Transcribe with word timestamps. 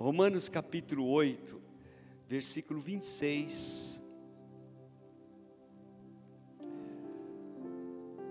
Romanos 0.00 0.48
capítulo 0.48 1.06
8, 1.10 1.60
versículo 2.26 2.80
26. 2.80 4.02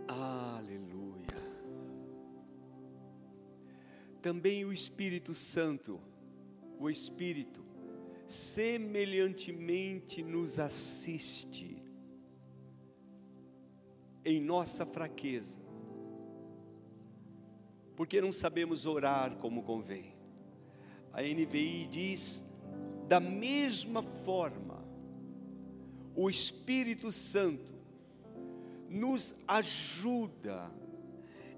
Aleluia. 0.08 1.28
Também 4.19 4.65
o 4.65 4.74
Espírito 4.74 5.35
Santo, 5.35 6.01
o 6.79 6.90
Espírito, 6.90 7.63
semelhantemente 8.26 10.24
nos 10.24 10.58
assiste 10.58 11.83
em 14.26 14.42
nossa 14.42 14.88
fraqueza, 14.88 15.60
porque 17.95 18.20
não 18.20 18.34
sabemos 18.34 18.88
orar 18.88 19.38
como 19.38 19.61
convém. 19.61 20.17
A 21.19 21.21
NVI 21.21 21.85
diz: 21.91 22.45
da 23.05 23.19
mesma 23.19 24.01
forma, 24.01 24.81
o 26.15 26.29
Espírito 26.29 27.11
Santo 27.11 27.73
nos 28.87 29.35
ajuda 29.45 30.71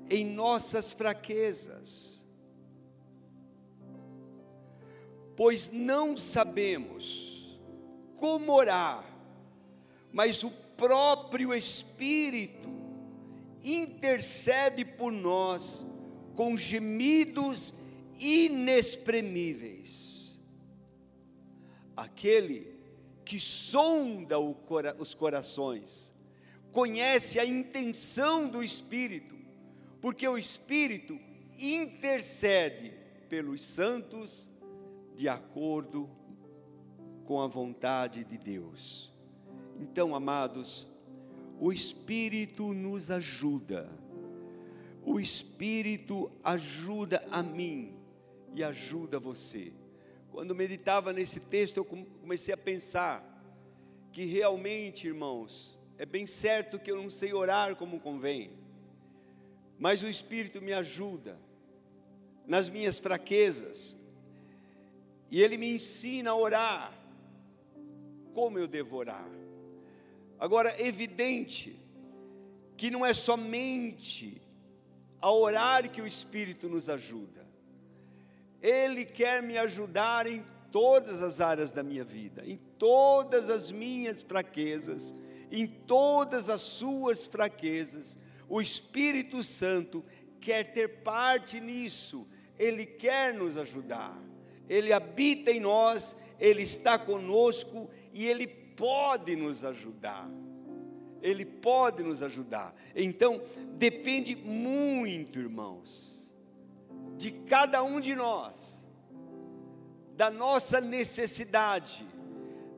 em 0.09 0.25
nossas 0.25 0.91
fraquezas, 0.91 2.25
pois 5.35 5.71
não 5.71 6.17
sabemos 6.17 7.55
como 8.17 8.53
orar, 8.53 9.05
mas 10.12 10.43
o 10.43 10.49
próprio 10.75 11.53
Espírito 11.53 12.67
intercede 13.63 14.84
por 14.84 15.12
nós 15.12 15.85
com 16.35 16.57
gemidos 16.57 17.79
inexprimíveis. 18.20 20.41
Aquele 21.95 22.71
que 23.31 23.40
sonda 23.40 24.37
os 24.37 25.13
corações, 25.13 26.13
conhece 26.71 27.40
a 27.40 27.45
intenção 27.45 28.45
do 28.45 28.62
Espírito, 28.62 29.37
porque 30.01 30.27
o 30.27 30.37
Espírito 30.37 31.18
intercede 31.57 32.91
pelos 33.29 33.63
santos 33.63 34.51
de 35.15 35.29
acordo 35.29 36.09
com 37.23 37.40
a 37.40 37.48
vontade 37.48 38.25
de 38.25 38.37
Deus. 38.37 39.13
Então, 39.79 40.13
amados, 40.13 40.85
o 41.57 41.71
Espírito 41.71 42.73
nos 42.73 43.09
ajuda, 43.09 43.90
o 45.05 45.21
Espírito 45.21 46.29
ajuda 46.43 47.25
a 47.31 47.41
mim 47.41 47.96
e 48.54 48.63
ajuda 48.63 49.20
você. 49.20 49.74
Quando 50.32 50.55
meditava 50.55 51.12
nesse 51.12 51.40
texto, 51.40 51.77
eu 51.77 51.85
comecei 51.85 52.54
a 52.54 52.58
pensar 52.58 53.27
que 54.12 54.26
realmente, 54.26 55.08
irmãos, 55.08 55.80
é 55.98 56.05
bem 56.05 56.26
certo 56.26 56.80
que 56.80 56.91
eu 56.91 57.02
não 57.02 57.10
sei 57.10 57.34
orar 57.34 57.76
como 57.76 57.99
convém, 57.99 58.52
mas 59.77 60.04
o 60.04 60.08
Espírito 60.08 60.62
me 60.62 60.74
ajuda 60.74 61.40
nas 62.46 62.70
minhas 62.70 62.99
fraquezas, 62.99 63.96
e 65.30 65.41
Ele 65.41 65.58
me 65.58 65.74
ensina 65.74 66.31
a 66.31 66.36
orar 66.36 66.94
como 68.34 68.59
eu 68.59 68.68
devo 68.68 68.97
orar. 68.97 69.30
Agora, 70.40 70.72
é 70.72 70.88
evidente 70.88 71.80
que 72.75 72.90
não 72.90 73.06
é 73.06 73.13
somente 73.13 74.41
a 75.22 75.31
orar 75.31 75.90
que 75.90 76.02
o 76.02 76.08
Espírito 76.08 76.68
nos 76.68 76.90
ajuda, 76.90 77.46
ele 78.62 79.03
quer 79.03 79.41
me 79.41 79.57
ajudar 79.57 80.28
em 80.28 80.44
todas 80.72 81.22
as 81.22 81.41
áreas 81.41 81.72
da 81.72 81.84
minha 81.84 82.03
vida, 82.03 82.44
em 82.45 82.57
todas 82.78 83.50
as 83.50 83.72
minhas 83.72 84.22
fraquezas, 84.22 85.13
em 85.52 85.68
todas 85.68 86.50
as 86.50 86.62
suas 86.62 87.25
fraquezas. 87.25 88.19
O 88.47 88.62
Espírito 88.62 89.44
Santo 89.44 90.03
quer 90.40 90.72
ter 90.72 91.02
parte 91.02 91.59
nisso, 91.59 92.28
ele 92.58 92.86
quer 92.86 93.34
nos 93.34 93.58
ajudar. 93.58 94.18
Ele 94.69 94.94
habita 94.94 95.52
em 95.52 95.59
nós, 95.59 96.16
ele 96.40 96.62
está 96.62 96.97
conosco 96.97 97.90
e 98.13 98.25
ele 98.28 98.47
pode 98.47 99.36
nos 99.36 99.66
ajudar. 99.66 100.30
Ele 101.22 101.46
pode 101.46 102.02
nos 102.02 102.24
ajudar. 102.24 102.74
Então, 102.96 103.41
depende 103.78 104.36
muito, 104.36 105.40
irmãos 105.40 106.21
de 107.22 107.32
cada 107.32 107.84
um 107.84 108.02
de 108.02 108.16
nós, 108.16 108.84
da 110.18 110.32
nossa 110.32 110.82
necessidade, 110.82 112.04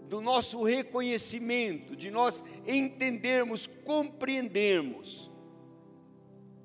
do 0.10 0.20
nosso 0.20 0.62
reconhecimento, 0.64 1.96
de 1.96 2.12
nós 2.12 2.44
entendermos, 2.68 3.66
compreendermos 3.66 5.32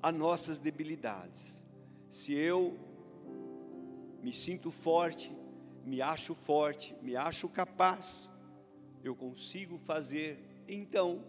as 0.03 0.13
nossas 0.13 0.59
debilidades. 0.59 1.63
Se 2.09 2.33
eu 2.33 2.77
me 4.21 4.33
sinto 4.33 4.71
forte, 4.71 5.33
me 5.85 6.01
acho 6.01 6.35
forte, 6.35 6.93
me 7.01 7.15
acho 7.15 7.47
capaz, 7.47 8.29
eu 9.01 9.15
consigo 9.15 9.77
fazer, 9.77 10.37
então 10.67 11.23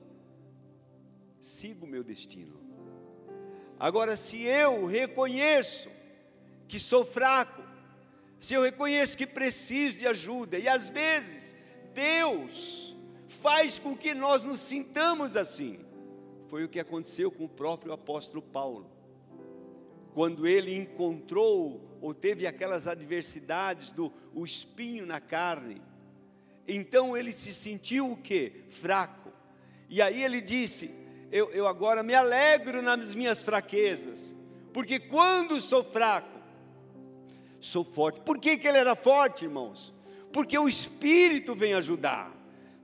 sigo 1.41 1.87
meu 1.87 2.03
destino. 2.03 2.59
Agora, 3.79 4.17
se 4.17 4.43
eu 4.43 4.85
reconheço 4.87 6.00
que 6.71 6.79
sou 6.79 7.05
fraco, 7.05 7.63
se 8.39 8.55
eu 8.55 8.63
reconheço 8.63 9.17
que 9.17 9.27
preciso 9.27 9.99
de 9.99 10.07
ajuda, 10.07 10.57
e 10.57 10.69
às 10.69 10.89
vezes 10.89 11.57
Deus 11.93 12.97
faz 13.43 13.77
com 13.77 13.97
que 13.97 14.15
nós 14.15 14.45
nos 14.45 14.61
sintamos 14.61 15.35
assim. 15.35 15.81
Foi 16.47 16.65
o 16.65 16.69
que 16.69 16.79
aconteceu 16.79 17.29
com 17.29 17.45
o 17.45 17.49
próprio 17.49 17.93
apóstolo 17.93 18.41
Paulo. 18.41 18.89
Quando 20.15 20.47
ele 20.47 20.73
encontrou 20.73 21.99
ou 22.01 22.15
teve 22.15 22.47
aquelas 22.47 22.87
adversidades 22.87 23.91
do 23.91 24.13
o 24.33 24.45
espinho 24.45 25.05
na 25.05 25.21
carne, 25.21 25.83
então 26.69 27.17
ele 27.17 27.33
se 27.33 27.53
sentiu 27.53 28.13
o 28.13 28.17
que? 28.17 28.65
Fraco. 28.71 29.33
E 29.89 30.01
aí 30.01 30.23
ele 30.23 30.41
disse: 30.41 30.95
eu, 31.33 31.51
eu 31.51 31.67
agora 31.67 32.03
me 32.05 32.15
alegro 32.15 32.81
nas 32.81 33.15
minhas 33.15 33.43
fraquezas, 33.43 34.37
porque 34.73 35.01
quando 35.01 35.61
sou 35.61 35.83
fraco, 35.83 36.40
sou 37.61 37.85
forte. 37.85 38.21
Por 38.21 38.39
que, 38.39 38.57
que 38.57 38.67
ele 38.67 38.79
era 38.79 38.97
forte, 38.97 39.45
irmãos? 39.45 39.93
Porque 40.33 40.59
o 40.59 40.69
Espírito 40.69 41.55
vem 41.55 41.75
ajudar. 41.75 42.35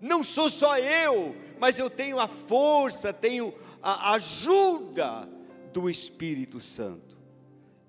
Não 0.01 0.23
sou 0.23 0.51
só 0.51 0.79
eu, 0.79 1.35
mas 1.59 1.79
eu 1.79 1.89
tenho 1.89 2.21
a 2.21 2.29
força, 2.29 3.13
tenho 3.13 3.55
a 3.83 4.13
ajuda 4.13 5.29
do 5.73 5.89
Espírito 5.89 6.61
Santo. 6.61 7.17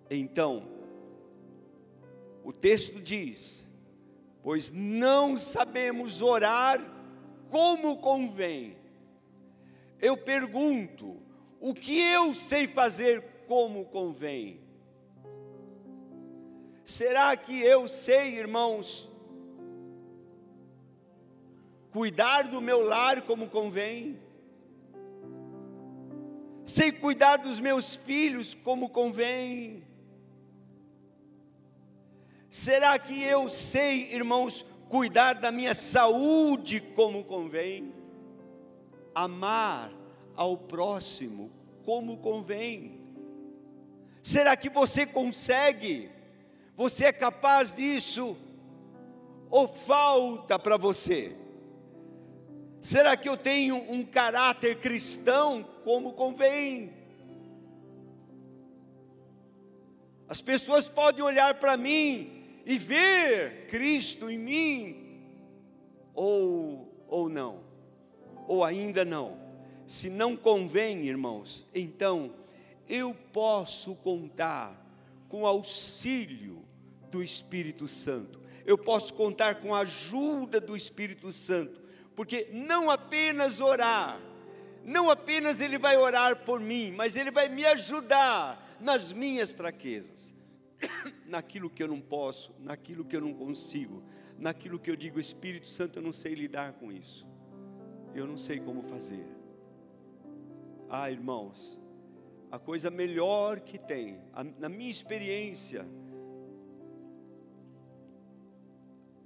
Então, 0.09 0.63
o 2.43 2.53
texto 2.53 3.01
diz: 3.01 3.67
Pois 4.41 4.71
não 4.71 5.37
sabemos 5.37 6.21
orar 6.21 6.79
como 7.49 7.97
convém. 7.97 8.77
Eu 9.99 10.15
pergunto: 10.15 11.17
o 11.59 11.73
que 11.73 11.99
eu 11.99 12.33
sei 12.33 12.67
fazer 12.67 13.21
como 13.47 13.85
convém? 13.85 14.61
Será 16.87 17.35
que 17.35 17.59
eu 17.59 17.85
sei, 17.85 18.37
irmãos, 18.37 19.11
cuidar 21.91 22.47
do 22.47 22.61
meu 22.61 22.81
lar 22.81 23.23
como 23.23 23.49
convém? 23.49 24.17
Sei 26.63 26.89
cuidar 26.93 27.39
dos 27.39 27.59
meus 27.59 27.93
filhos 27.93 28.53
como 28.53 28.87
convém? 28.87 29.83
Será 32.49 32.97
que 32.97 33.21
eu 33.21 33.49
sei, 33.49 34.13
irmãos, 34.13 34.65
cuidar 34.87 35.33
da 35.33 35.51
minha 35.51 35.73
saúde 35.73 36.79
como 36.79 37.25
convém? 37.25 37.93
Amar 39.13 39.91
ao 40.37 40.57
próximo 40.57 41.51
como 41.83 42.17
convém? 42.19 43.01
Será 44.23 44.55
que 44.55 44.69
você 44.69 45.05
consegue? 45.05 46.15
Você 46.77 47.05
é 47.05 47.11
capaz 47.11 47.73
disso? 47.73 48.37
Ou 49.49 49.67
falta 49.67 50.59
para 50.59 50.77
você? 50.77 51.35
Será 52.79 53.17
que 53.17 53.27
eu 53.27 53.35
tenho 53.35 53.77
um 53.91 54.05
caráter 54.05 54.79
cristão 54.79 55.65
como 55.83 56.13
convém? 56.13 56.93
As 60.29 60.39
pessoas 60.39 60.87
podem 60.87 61.23
olhar 61.23 61.55
para 61.55 61.75
mim 61.75 62.61
e 62.63 62.77
ver 62.77 63.65
Cristo 63.67 64.29
em 64.29 64.37
mim, 64.37 65.23
ou, 66.13 66.93
ou 67.07 67.27
não, 67.27 67.61
ou 68.47 68.63
ainda 68.63 69.03
não. 69.03 69.39
Se 69.87 70.11
não 70.11 70.35
convém, 70.35 71.07
irmãos, 71.07 71.65
então 71.73 72.33
eu 72.87 73.15
posso 73.33 73.95
contar 73.95 74.85
com 75.27 75.47
auxílio 75.47 76.66
do 77.17 77.23
Espírito 77.23 77.87
Santo. 77.87 78.39
eu 78.63 78.77
posso 78.77 79.13
contar 79.13 79.55
com 79.55 79.73
a 79.73 79.79
ajuda 79.79 80.59
do 80.59 80.75
Espírito 80.75 81.31
Santo, 81.31 81.81
porque 82.15 82.49
não 82.51 82.91
apenas 82.91 83.59
orar, 83.59 84.19
não 84.83 85.09
apenas 85.09 85.59
Ele 85.59 85.79
vai 85.79 85.97
orar 85.97 86.43
por 86.43 86.59
mim, 86.59 86.93
mas 86.95 87.15
Ele 87.15 87.31
vai 87.31 87.49
me 87.49 87.65
ajudar 87.65 88.77
nas 88.79 89.11
minhas 89.11 89.51
fraquezas, 89.51 90.35
naquilo 91.25 91.71
que 91.71 91.81
eu 91.81 91.87
não 91.87 91.99
posso, 91.99 92.53
naquilo 92.59 93.03
que 93.03 93.15
eu 93.15 93.21
não 93.21 93.33
consigo, 93.33 94.03
naquilo 94.37 94.77
que 94.77 94.91
eu 94.91 94.95
digo, 94.95 95.19
Espírito 95.19 95.71
Santo, 95.71 95.97
eu 95.97 96.03
não 96.03 96.13
sei 96.13 96.35
lidar 96.35 96.73
com 96.73 96.91
isso, 96.91 97.25
eu 98.13 98.27
não 98.27 98.37
sei 98.37 98.59
como 98.59 98.83
fazer. 98.83 99.25
Ah, 100.89 101.09
irmãos, 101.09 101.79
a 102.51 102.59
coisa 102.59 102.91
melhor 102.91 103.61
que 103.61 103.79
tem, 103.79 104.19
a, 104.33 104.43
na 104.43 104.69
minha 104.69 104.91
experiência, 104.91 105.87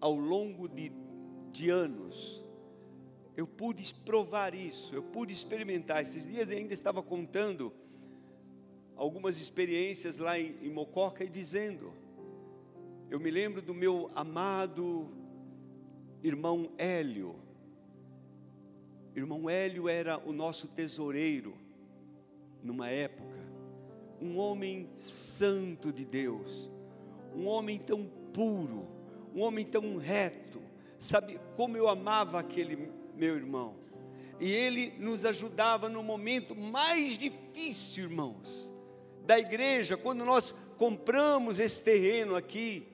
ao 0.02 0.16
longo 0.16 0.68
de, 0.68 0.92
de 1.52 1.70
anos, 1.70 2.44
eu 3.38 3.48
pude 3.48 3.94
provar 4.04 4.54
isso, 4.54 4.94
eu 4.94 5.04
pude 5.04 5.32
experimentar. 5.32 6.02
Esses 6.02 6.28
dias 6.28 6.50
eu 6.50 6.58
ainda 6.58 6.74
estava 6.74 7.02
contando 7.02 7.72
algumas 8.96 9.40
experiências 9.40 10.18
lá 10.18 10.38
em, 10.38 10.58
em 10.62 10.70
Mococa 10.70 11.24
e 11.24 11.30
dizendo, 11.30 11.94
eu 13.10 13.20
me 13.20 13.32
lembro 13.32 13.62
do 13.62 13.74
meu 13.74 14.10
amado 14.16 15.10
irmão 16.24 16.72
Hélio. 16.78 17.36
Irmão 19.16 19.50
Hélio 19.50 19.88
era 19.90 20.18
o 20.18 20.32
nosso 20.32 20.68
tesoureiro 20.68 21.54
numa 22.64 22.90
época, 22.90 23.40
um 24.22 24.38
homem 24.38 24.90
santo 24.96 25.92
de 25.92 26.06
Deus, 26.06 26.70
um 27.36 27.48
homem 27.48 27.80
tão 27.80 28.06
puro, 28.32 28.88
um 29.34 29.42
homem 29.42 29.66
tão 29.66 29.98
reto, 29.98 30.62
sabe 30.98 31.40
como 31.56 31.78
eu 31.78 31.88
amava 31.88 32.40
aquele 32.40 32.92
meu 33.16 33.36
irmão, 33.36 33.76
e 34.40 34.52
ele 34.52 34.94
nos 34.98 35.24
ajudava 35.26 35.88
no 35.88 36.02
momento 36.02 36.56
mais 36.56 37.18
difícil, 37.18 38.06
irmãos, 38.06 38.74
da 39.26 39.40
igreja, 39.40 39.96
quando 39.96 40.26
nós 40.26 40.52
compramos 40.78 41.60
esse 41.60 41.84
terreno 41.84 42.36
aqui, 42.36 42.88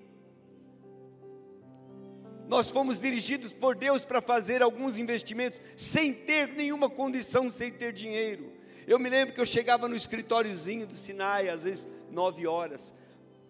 nós 2.47 2.69
fomos 2.69 2.99
dirigidos 2.99 3.53
por 3.53 3.75
Deus 3.75 4.05
para 4.05 4.21
fazer 4.21 4.61
alguns 4.61 4.97
investimentos 4.97 5.61
sem 5.75 6.13
ter 6.13 6.47
nenhuma 6.49 6.89
condição, 6.89 7.51
sem 7.51 7.71
ter 7.71 7.91
dinheiro. 7.91 8.53
Eu 8.85 8.97
me 8.97 9.09
lembro 9.09 9.33
que 9.33 9.41
eu 9.41 9.45
chegava 9.45 9.89
no 9.89 9.95
escritóriozinho 9.95 10.87
do 10.87 10.95
Sinai, 10.95 11.49
às 11.49 11.63
vezes 11.63 11.87
nove 12.09 12.47
horas, 12.47 12.93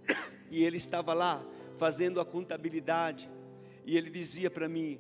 e 0.50 0.64
ele 0.64 0.78
estava 0.78 1.14
lá 1.14 1.46
fazendo 1.78 2.20
a 2.20 2.26
contabilidade, 2.26 3.30
e 3.86 3.98
ele 3.98 4.10
dizia 4.10 4.50
para 4.50 4.68
mim: 4.68 5.00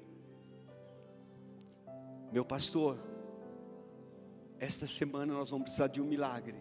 Meu 2.31 2.45
pastor, 2.45 2.97
esta 4.59 4.87
semana 4.87 5.33
nós 5.33 5.49
vamos 5.49 5.65
precisar 5.65 5.87
de 5.87 6.01
um 6.01 6.05
milagre. 6.05 6.55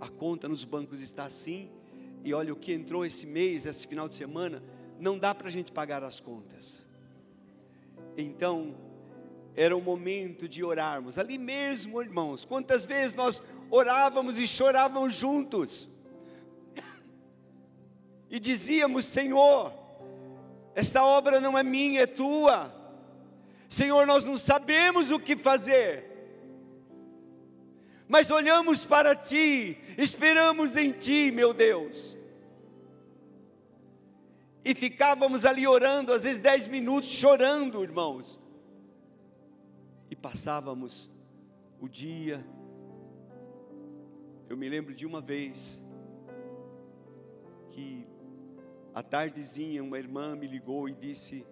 A 0.00 0.08
conta 0.08 0.48
nos 0.48 0.64
bancos 0.64 1.02
está 1.02 1.24
assim, 1.24 1.70
e 2.24 2.32
olha 2.32 2.52
o 2.52 2.56
que 2.56 2.72
entrou 2.72 3.04
esse 3.04 3.26
mês, 3.26 3.66
esse 3.66 3.86
final 3.86 4.08
de 4.08 4.14
semana, 4.14 4.62
não 4.98 5.18
dá 5.18 5.34
para 5.34 5.48
a 5.48 5.50
gente 5.50 5.70
pagar 5.72 6.02
as 6.02 6.20
contas. 6.20 6.86
Então, 8.16 8.74
era 9.54 9.76
o 9.76 9.80
momento 9.80 10.48
de 10.48 10.64
orarmos, 10.64 11.18
ali 11.18 11.38
mesmo, 11.38 12.00
irmãos. 12.00 12.44
Quantas 12.44 12.86
vezes 12.86 13.14
nós 13.14 13.42
orávamos 13.70 14.38
e 14.38 14.46
chorávamos 14.46 15.14
juntos, 15.14 15.88
e 18.30 18.38
dizíamos: 18.38 19.04
Senhor, 19.04 19.72
esta 20.74 21.04
obra 21.04 21.40
não 21.40 21.58
é 21.58 21.62
minha, 21.62 22.02
é 22.02 22.06
tua. 22.06 22.72
Senhor, 23.68 24.06
nós 24.06 24.24
não 24.24 24.36
sabemos 24.38 25.10
o 25.10 25.18
que 25.18 25.36
fazer, 25.36 26.04
mas 28.08 28.30
olhamos 28.30 28.84
para 28.84 29.14
Ti, 29.14 29.78
esperamos 29.96 30.76
em 30.76 30.92
Ti, 30.92 31.30
meu 31.30 31.52
Deus. 31.52 32.16
E 34.64 34.74
ficávamos 34.74 35.44
ali 35.44 35.66
orando, 35.66 36.12
às 36.12 36.22
vezes 36.22 36.38
dez 36.38 36.66
minutos, 36.66 37.08
chorando, 37.08 37.82
irmãos 37.82 38.40
e 40.10 40.16
passávamos 40.16 41.08
o 41.80 41.88
dia. 41.88 42.44
Eu 44.48 44.56
me 44.56 44.68
lembro 44.68 44.92
de 44.92 45.06
uma 45.06 45.20
vez 45.20 45.80
que 47.70 48.04
à 48.94 49.02
tardezinha 49.02 49.82
uma 49.82 49.98
irmã 49.98 50.34
me 50.34 50.46
ligou 50.46 50.88
e 50.88 50.94
disse: 50.94 51.46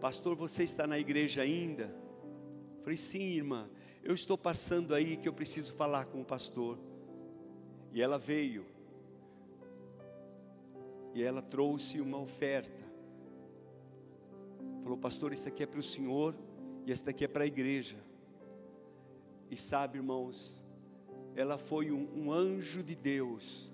Pastor, 0.00 0.36
você 0.36 0.64
está 0.64 0.86
na 0.86 0.98
igreja 0.98 1.42
ainda? 1.42 1.84
Eu 2.76 2.82
falei: 2.82 2.96
Sim, 2.96 3.22
irmã, 3.22 3.68
eu 4.02 4.14
estou 4.14 4.36
passando 4.36 4.94
aí 4.94 5.16
que 5.16 5.28
eu 5.28 5.32
preciso 5.32 5.72
falar 5.72 6.06
com 6.06 6.20
o 6.20 6.24
pastor. 6.24 6.78
E 7.92 8.02
ela 8.02 8.18
veio. 8.18 8.66
E 11.14 11.22
ela 11.22 11.40
trouxe 11.40 12.00
uma 12.00 12.18
oferta. 12.18 12.84
Falou, 14.82 14.98
pastor, 14.98 15.32
isso 15.32 15.48
aqui 15.48 15.62
é 15.62 15.66
para 15.66 15.80
o 15.80 15.82
senhor 15.82 16.34
e 16.84 16.92
esse 16.92 17.02
daqui 17.02 17.24
é 17.24 17.28
para 17.28 17.44
a 17.44 17.46
igreja. 17.46 17.96
E 19.50 19.56
sabe, 19.56 19.96
irmãos, 19.96 20.54
ela 21.34 21.56
foi 21.56 21.90
um, 21.90 22.06
um 22.14 22.32
anjo 22.32 22.82
de 22.82 22.94
Deus 22.94 23.72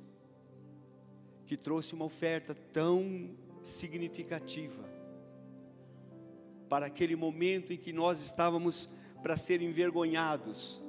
que 1.50 1.56
trouxe 1.56 1.94
uma 1.94 2.05
oferta 2.05 2.55
tão 2.73 3.29
significativa 3.64 4.88
para 6.69 6.87
aquele 6.87 7.17
momento 7.17 7.73
em 7.73 7.76
que 7.76 7.93
nós 7.93 8.20
estávamos 8.20 8.88
para 9.20 9.37
ser 9.37 9.61
envergonhados, 9.61 10.81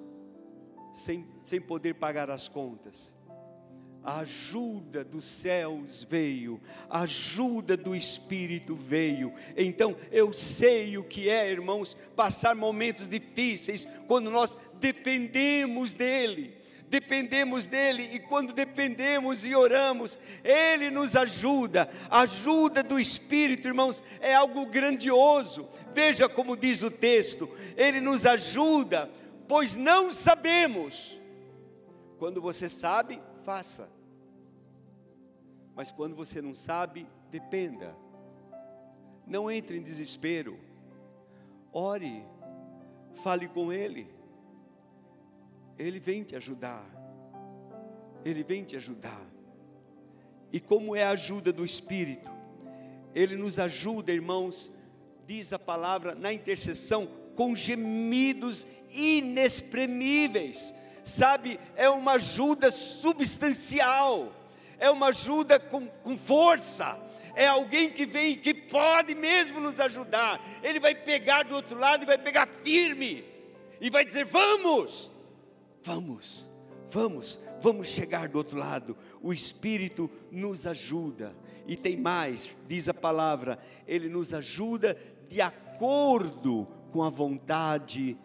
sem, 0.93 1.27
sem 1.41 1.59
poder 1.59 1.95
pagar 1.95 2.29
as 2.29 2.47
contas 2.47 3.11
a 4.03 4.19
ajuda 4.21 5.03
dos 5.03 5.25
céus 5.25 6.03
veio, 6.03 6.59
a 6.89 7.01
ajuda 7.01 7.77
do 7.77 7.95
Espírito 7.95 8.75
veio. 8.75 9.31
Então 9.55 9.95
eu 10.11 10.33
sei 10.33 10.97
o 10.97 11.03
que 11.03 11.29
é, 11.29 11.51
irmãos, 11.51 11.95
passar 12.15 12.55
momentos 12.55 13.07
difíceis 13.07 13.85
quando 14.07 14.31
nós 14.31 14.57
dependemos 14.79 15.93
dEle. 15.93 16.60
Dependemos 16.91 17.65
dele 17.65 18.09
e 18.11 18.19
quando 18.19 18.51
dependemos 18.51 19.45
e 19.45 19.55
oramos, 19.55 20.19
Ele 20.43 20.91
nos 20.91 21.15
ajuda. 21.15 21.89
A 22.09 22.23
ajuda 22.23 22.83
do 22.83 22.99
Espírito, 22.99 23.65
irmãos, 23.65 24.03
é 24.19 24.35
algo 24.35 24.65
grandioso. 24.65 25.69
Veja 25.93 26.27
como 26.27 26.57
diz 26.57 26.83
o 26.83 26.91
texto: 26.91 27.49
Ele 27.77 28.01
nos 28.01 28.25
ajuda, 28.25 29.09
pois 29.47 29.73
não 29.73 30.13
sabemos. 30.13 31.17
Quando 32.19 32.41
você 32.41 32.67
sabe, 32.67 33.21
faça. 33.45 33.89
Mas 35.73 35.93
quando 35.93 36.13
você 36.13 36.41
não 36.41 36.53
sabe, 36.53 37.07
dependa. 37.29 37.95
Não 39.25 39.49
entre 39.49 39.77
em 39.77 39.81
desespero. 39.81 40.59
Ore, 41.71 42.25
fale 43.23 43.47
com 43.47 43.71
Ele. 43.71 44.13
Ele 45.81 45.99
vem 45.99 46.23
te 46.23 46.35
ajudar. 46.35 46.85
Ele 48.23 48.43
vem 48.43 48.63
te 48.63 48.75
ajudar. 48.75 49.25
E 50.51 50.59
como 50.59 50.95
é 50.95 51.03
a 51.03 51.11
ajuda 51.11 51.51
do 51.51 51.65
Espírito? 51.65 52.31
Ele 53.15 53.35
nos 53.35 53.59
ajuda, 53.59 54.11
irmãos, 54.11 54.71
diz 55.25 55.51
a 55.53 55.59
palavra 55.59 56.13
na 56.15 56.31
intercessão, 56.31 57.07
com 57.35 57.55
gemidos 57.55 58.67
inexprimíveis 58.91 60.73
sabe, 61.03 61.59
é 61.75 61.89
uma 61.89 62.13
ajuda 62.13 62.71
substancial, 62.71 64.33
é 64.77 64.89
uma 64.89 65.07
ajuda 65.07 65.59
com, 65.59 65.87
com 65.87 66.17
força, 66.17 66.99
é 67.35 67.47
alguém 67.47 67.89
que 67.89 68.05
vem 68.05 68.37
que 68.37 68.53
pode 68.53 69.15
mesmo 69.15 69.59
nos 69.59 69.79
ajudar. 69.79 70.39
Ele 70.61 70.79
vai 70.79 70.93
pegar 70.93 71.43
do 71.43 71.55
outro 71.55 71.77
lado 71.77 72.03
e 72.03 72.05
vai 72.05 72.17
pegar 72.17 72.47
firme 72.63 73.23
e 73.79 73.89
vai 73.89 74.03
dizer: 74.03 74.25
Vamos, 74.25 75.09
vamos, 75.83 76.49
vamos, 76.89 77.39
vamos 77.61 77.87
chegar 77.87 78.27
do 78.27 78.37
outro 78.37 78.57
lado. 78.57 78.97
O 79.21 79.31
Espírito 79.31 80.09
nos 80.31 80.65
ajuda. 80.65 81.35
E 81.67 81.75
tem 81.75 81.95
mais, 81.95 82.57
diz 82.67 82.89
a 82.89 82.93
palavra, 82.93 83.59
ele 83.87 84.09
nos 84.09 84.33
ajuda 84.33 84.97
de 85.29 85.41
acordo 85.41 86.67
com 86.91 87.03
a 87.03 87.09
vontade 87.09 88.17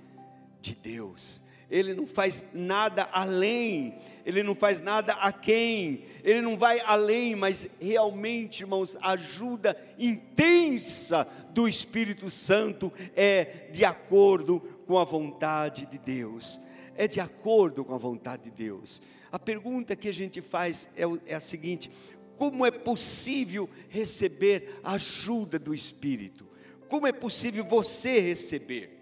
de 0.60 0.74
Deus 0.74 1.44
ele 1.70 1.94
não 1.94 2.06
faz 2.06 2.42
nada 2.52 3.08
além, 3.12 3.98
ele 4.24 4.42
não 4.42 4.54
faz 4.54 4.80
nada 4.80 5.14
a 5.14 5.32
quem, 5.32 6.04
ele 6.22 6.40
não 6.40 6.56
vai 6.56 6.80
além, 6.80 7.34
mas 7.34 7.68
realmente, 7.80 8.60
irmãos, 8.60 8.96
a 9.00 9.12
ajuda 9.12 9.76
intensa 9.98 11.26
do 11.50 11.66
Espírito 11.66 12.30
Santo 12.30 12.92
é 13.16 13.68
de 13.72 13.84
acordo 13.84 14.60
com 14.86 14.98
a 14.98 15.04
vontade 15.04 15.86
de 15.86 15.98
Deus, 15.98 16.60
é 16.96 17.06
de 17.06 17.20
acordo 17.20 17.84
com 17.84 17.94
a 17.94 17.98
vontade 17.98 18.44
de 18.44 18.50
Deus. 18.50 19.02
A 19.30 19.38
pergunta 19.38 19.96
que 19.96 20.08
a 20.08 20.12
gente 20.12 20.40
faz 20.40 20.92
é, 20.96 21.02
é 21.32 21.34
a 21.34 21.40
seguinte: 21.40 21.90
como 22.36 22.64
é 22.64 22.70
possível 22.70 23.68
receber 23.88 24.80
a 24.82 24.92
ajuda 24.92 25.58
do 25.58 25.74
Espírito? 25.74 26.46
Como 26.88 27.06
é 27.06 27.12
possível 27.12 27.64
você 27.64 28.20
receber? 28.20 28.96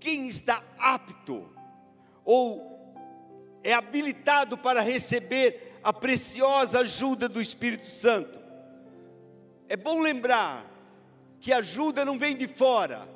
Quem 0.00 0.26
está 0.26 0.62
apto 0.78 1.48
ou 2.24 2.94
é 3.62 3.72
habilitado 3.72 4.58
para 4.58 4.80
receber 4.80 5.78
a 5.82 5.92
preciosa 5.92 6.80
ajuda 6.80 7.28
do 7.28 7.40
Espírito 7.40 7.86
Santo? 7.86 8.38
É 9.68 9.76
bom 9.76 10.00
lembrar 10.00 10.70
que 11.40 11.52
a 11.52 11.58
ajuda 11.58 12.04
não 12.04 12.18
vem 12.18 12.36
de 12.36 12.48
fora, 12.48 13.08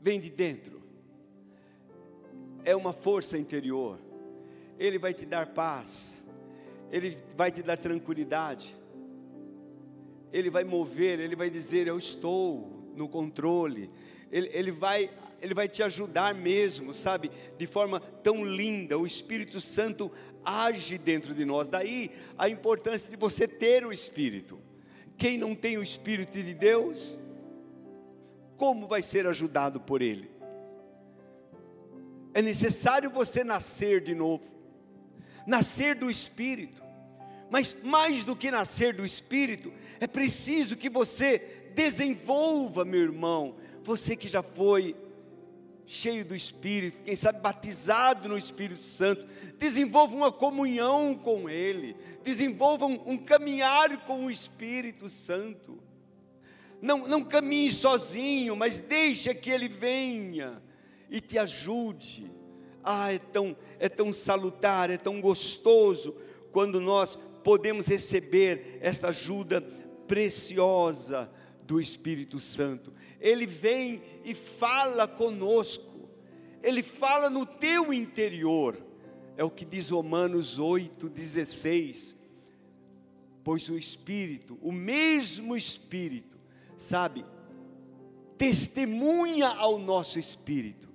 vem 0.00 0.20
de 0.20 0.30
dentro. 0.30 0.82
É 2.64 2.74
uma 2.74 2.92
força 2.92 3.38
interior. 3.38 3.98
Ele 4.78 4.98
vai 4.98 5.14
te 5.14 5.24
dar 5.24 5.46
paz. 5.46 6.22
Ele 6.90 7.16
vai 7.36 7.50
te 7.50 7.62
dar 7.62 7.78
tranquilidade. 7.78 8.76
Ele 10.32 10.50
vai 10.50 10.64
mover, 10.64 11.20
ele 11.20 11.36
vai 11.36 11.48
dizer: 11.48 11.86
Eu 11.86 11.98
estou 11.98 12.92
no 12.94 13.08
controle. 13.08 13.90
Ele, 14.30 14.50
ele, 14.52 14.70
vai, 14.72 15.10
ele 15.40 15.54
vai 15.54 15.68
te 15.68 15.82
ajudar 15.82 16.34
mesmo, 16.34 16.92
sabe? 16.92 17.30
De 17.56 17.66
forma 17.66 18.00
tão 18.00 18.44
linda. 18.44 18.98
O 18.98 19.06
Espírito 19.06 19.60
Santo 19.60 20.10
age 20.44 20.98
dentro 20.98 21.34
de 21.34 21.44
nós. 21.44 21.68
Daí 21.68 22.10
a 22.36 22.48
importância 22.48 23.10
de 23.10 23.16
você 23.16 23.46
ter 23.48 23.84
o 23.84 23.92
Espírito. 23.92 24.58
Quem 25.16 25.38
não 25.38 25.54
tem 25.54 25.78
o 25.78 25.82
Espírito 25.82 26.32
de 26.32 26.54
Deus, 26.54 27.18
como 28.56 28.86
vai 28.86 29.02
ser 29.02 29.26
ajudado 29.26 29.80
por 29.80 30.02
Ele? 30.02 30.30
É 32.34 32.42
necessário 32.42 33.10
você 33.10 33.42
nascer 33.42 34.02
de 34.02 34.14
novo, 34.14 34.44
nascer 35.46 35.94
do 35.94 36.10
Espírito. 36.10 36.82
Mas 37.50 37.76
mais 37.82 38.24
do 38.24 38.34
que 38.34 38.50
nascer 38.50 38.92
do 38.92 39.04
Espírito, 39.04 39.72
é 40.00 40.06
preciso 40.06 40.76
que 40.76 40.90
você 40.90 41.70
desenvolva, 41.74 42.84
meu 42.84 43.00
irmão, 43.00 43.56
você 43.82 44.16
que 44.16 44.26
já 44.26 44.42
foi 44.42 44.96
cheio 45.86 46.24
do 46.24 46.34
Espírito, 46.34 47.04
quem 47.04 47.14
sabe 47.14 47.40
batizado 47.40 48.28
no 48.28 48.36
Espírito 48.36 48.82
Santo, 48.82 49.24
desenvolva 49.56 50.16
uma 50.16 50.32
comunhão 50.32 51.14
com 51.14 51.48
Ele, 51.48 51.96
desenvolva 52.24 52.86
um, 52.86 53.12
um 53.12 53.16
caminhar 53.16 54.04
com 54.04 54.26
o 54.26 54.30
Espírito 54.30 55.08
Santo. 55.08 55.85
Não, 56.80 57.06
não 57.06 57.24
caminhe 57.24 57.70
sozinho, 57.70 58.54
mas 58.54 58.80
deixe 58.80 59.34
que 59.34 59.50
Ele 59.50 59.68
venha 59.68 60.62
e 61.10 61.20
te 61.20 61.38
ajude. 61.38 62.30
Ah, 62.82 63.12
é 63.12 63.18
tão, 63.18 63.56
é 63.78 63.88
tão 63.88 64.12
salutar, 64.12 64.90
é 64.90 64.96
tão 64.96 65.20
gostoso 65.20 66.16
quando 66.52 66.80
nós 66.80 67.18
podemos 67.42 67.86
receber 67.86 68.78
esta 68.80 69.08
ajuda 69.08 69.60
preciosa 70.06 71.30
do 71.62 71.80
Espírito 71.80 72.38
Santo. 72.38 72.92
Ele 73.20 73.46
vem 73.46 74.02
e 74.24 74.34
fala 74.34 75.08
conosco, 75.08 76.08
ele 76.62 76.82
fala 76.82 77.28
no 77.28 77.44
teu 77.44 77.92
interior. 77.92 78.76
É 79.36 79.44
o 79.44 79.50
que 79.50 79.64
diz 79.64 79.90
Romanos 79.90 80.58
8,16. 80.58 82.16
Pois 83.44 83.68
o 83.68 83.76
Espírito, 83.76 84.58
o 84.62 84.72
mesmo 84.72 85.56
Espírito, 85.56 86.35
sabe, 86.76 87.24
testemunha 88.36 89.48
ao 89.48 89.78
nosso 89.78 90.18
espírito. 90.18 90.88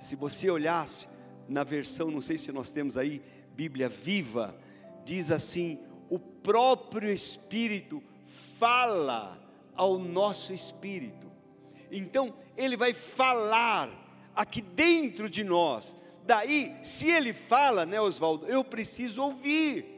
Se 0.00 0.16
você 0.16 0.50
olhasse 0.50 1.08
na 1.48 1.64
versão, 1.64 2.10
não 2.10 2.20
sei 2.20 2.38
se 2.38 2.50
nós 2.52 2.70
temos 2.70 2.96
aí, 2.96 3.22
Bíblia 3.54 3.88
viva, 3.88 4.56
diz 5.04 5.30
assim: 5.30 5.78
o 6.08 6.18
próprio 6.18 7.12
Espírito 7.12 8.02
fala 8.58 9.40
ao 9.74 9.98
nosso 9.98 10.52
espírito. 10.52 11.30
Então, 11.90 12.34
ele 12.56 12.76
vai 12.76 12.92
falar 12.92 13.90
aqui 14.34 14.60
dentro 14.60 15.28
de 15.28 15.44
nós. 15.44 15.96
Daí, 16.26 16.74
se 16.82 17.10
ele 17.10 17.32
fala, 17.32 17.84
né, 17.84 18.00
Oswaldo, 18.00 18.46
eu 18.46 18.64
preciso 18.64 19.22
ouvir. 19.22 19.92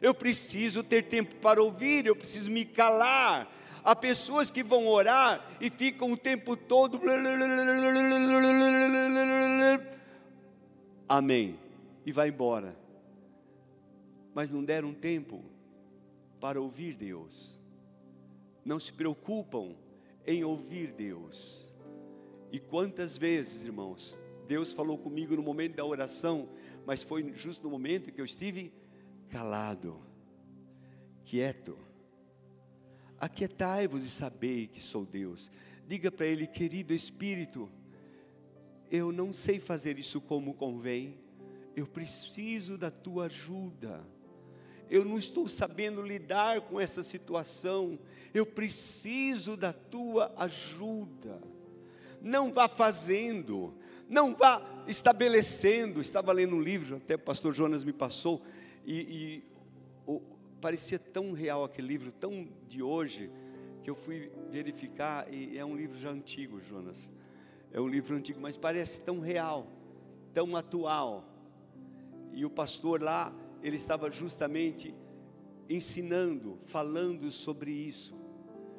Eu 0.00 0.14
preciso 0.14 0.82
ter 0.82 1.04
tempo 1.04 1.36
para 1.36 1.62
ouvir, 1.62 2.06
eu 2.06 2.16
preciso 2.16 2.50
me 2.50 2.64
calar. 2.64 3.50
Há 3.84 3.94
pessoas 3.94 4.50
que 4.50 4.62
vão 4.62 4.88
orar 4.88 5.46
e 5.60 5.68
ficam 5.68 6.10
o 6.10 6.16
tempo 6.16 6.56
todo. 6.56 6.98
Amém. 11.06 11.58
E 12.06 12.10
vai 12.10 12.28
embora. 12.30 12.74
Mas 14.34 14.50
não 14.50 14.64
deram 14.64 14.94
tempo 14.94 15.44
para 16.40 16.58
ouvir 16.58 16.94
Deus. 16.94 17.58
Não 18.64 18.80
se 18.80 18.90
preocupam 18.90 19.76
em 20.26 20.42
ouvir 20.42 20.90
Deus. 20.90 21.70
E 22.50 22.58
quantas 22.58 23.18
vezes, 23.18 23.64
irmãos, 23.64 24.18
Deus 24.48 24.72
falou 24.72 24.96
comigo 24.96 25.36
no 25.36 25.42
momento 25.42 25.76
da 25.76 25.84
oração, 25.84 26.48
mas 26.86 27.02
foi 27.02 27.32
justo 27.34 27.64
no 27.64 27.70
momento 27.70 28.10
que 28.12 28.20
eu 28.20 28.24
estive 28.24 28.72
calado, 29.28 30.00
quieto. 31.24 31.76
Aquietai-vos 33.20 34.04
e 34.04 34.10
sabei 34.10 34.66
que 34.66 34.80
sou 34.80 35.04
Deus. 35.04 35.50
Diga 35.86 36.10
para 36.10 36.26
ele, 36.26 36.46
querido 36.46 36.94
Espírito, 36.94 37.70
eu 38.90 39.12
não 39.12 39.32
sei 39.32 39.58
fazer 39.58 39.98
isso 39.98 40.20
como 40.20 40.54
convém, 40.54 41.18
eu 41.76 41.86
preciso 41.86 42.78
da 42.78 42.90
tua 42.90 43.26
ajuda. 43.26 44.04
Eu 44.90 45.04
não 45.04 45.18
estou 45.18 45.48
sabendo 45.48 46.02
lidar 46.02 46.60
com 46.62 46.80
essa 46.80 47.02
situação, 47.02 47.98
eu 48.32 48.46
preciso 48.46 49.56
da 49.56 49.72
tua 49.72 50.32
ajuda. 50.36 51.40
Não 52.20 52.52
vá 52.52 52.68
fazendo, 52.68 53.74
não 54.08 54.34
vá 54.34 54.62
estabelecendo. 54.86 56.00
Estava 56.00 56.32
lendo 56.32 56.54
um 56.54 56.60
livro, 56.60 56.96
até 56.96 57.16
o 57.16 57.18
pastor 57.18 57.52
Jonas 57.52 57.84
me 57.84 57.92
passou, 57.92 58.42
e, 58.86 59.00
e 59.00 59.53
parecia 60.64 60.98
tão 60.98 61.32
real 61.32 61.62
aquele 61.62 61.86
livro, 61.86 62.10
tão 62.10 62.48
de 62.66 62.82
hoje, 62.82 63.30
que 63.82 63.90
eu 63.90 63.94
fui 63.94 64.32
verificar, 64.50 65.30
e 65.30 65.58
é 65.58 65.62
um 65.62 65.76
livro 65.76 65.94
já 65.98 66.08
antigo, 66.08 66.58
Jonas. 66.58 67.12
É 67.70 67.78
um 67.78 67.86
livro 67.86 68.16
antigo, 68.16 68.40
mas 68.40 68.56
parece 68.56 68.98
tão 69.00 69.20
real, 69.20 69.70
tão 70.32 70.56
atual. 70.56 71.22
E 72.32 72.46
o 72.46 72.50
pastor 72.50 73.02
lá, 73.02 73.30
ele 73.62 73.76
estava 73.76 74.10
justamente 74.10 74.94
ensinando, 75.68 76.58
falando 76.62 77.30
sobre 77.30 77.70
isso, 77.70 78.14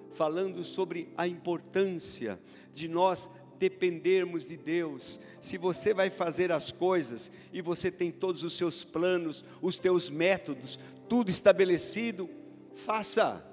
falando 0.09 0.63
sobre 0.63 1.13
a 1.15 1.27
importância 1.27 2.41
de 2.73 2.87
nós 2.87 3.29
dependermos 3.59 4.47
de 4.47 4.57
Deus. 4.57 5.19
Se 5.39 5.57
você 5.57 5.93
vai 5.93 6.09
fazer 6.09 6.51
as 6.51 6.71
coisas 6.71 7.31
e 7.51 7.61
você 7.61 7.91
tem 7.91 8.11
todos 8.11 8.43
os 8.43 8.55
seus 8.57 8.83
planos, 8.83 9.45
os 9.61 9.77
teus 9.77 10.09
métodos, 10.09 10.79
tudo 11.07 11.29
estabelecido, 11.29 12.29
faça. 12.75 13.45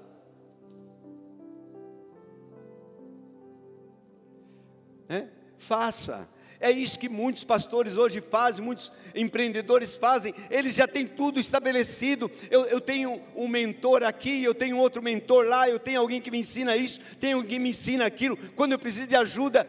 É? 5.07 5.27
Faça. 5.57 6.29
É 6.63 6.71
isso 6.71 6.97
que 6.97 7.09
muitos 7.09 7.43
pastores 7.43 7.97
hoje 7.97 8.21
fazem, 8.21 8.63
muitos 8.63 8.93
empreendedores 9.13 9.97
fazem, 9.97 10.33
eles 10.49 10.75
já 10.75 10.87
têm 10.87 11.05
tudo 11.05 11.37
estabelecido. 11.37 12.31
Eu, 12.49 12.63
eu, 12.67 12.79
tenho 12.79 13.21
um 13.35 13.49
mentor 13.49 14.01
aqui, 14.01 14.41
eu 14.41 14.55
tenho 14.55 14.77
outro 14.77 15.03
mentor 15.03 15.45
lá, 15.45 15.67
eu 15.67 15.77
tenho 15.77 15.99
alguém 15.99 16.21
que 16.21 16.31
me 16.31 16.37
ensina 16.37 16.77
isso, 16.77 17.01
tenho 17.19 17.35
alguém 17.35 17.57
que 17.57 17.59
me 17.59 17.69
ensina 17.69 18.05
aquilo. 18.05 18.37
Quando 18.55 18.71
eu 18.71 18.79
preciso 18.79 19.07
de 19.07 19.15
ajuda, 19.15 19.67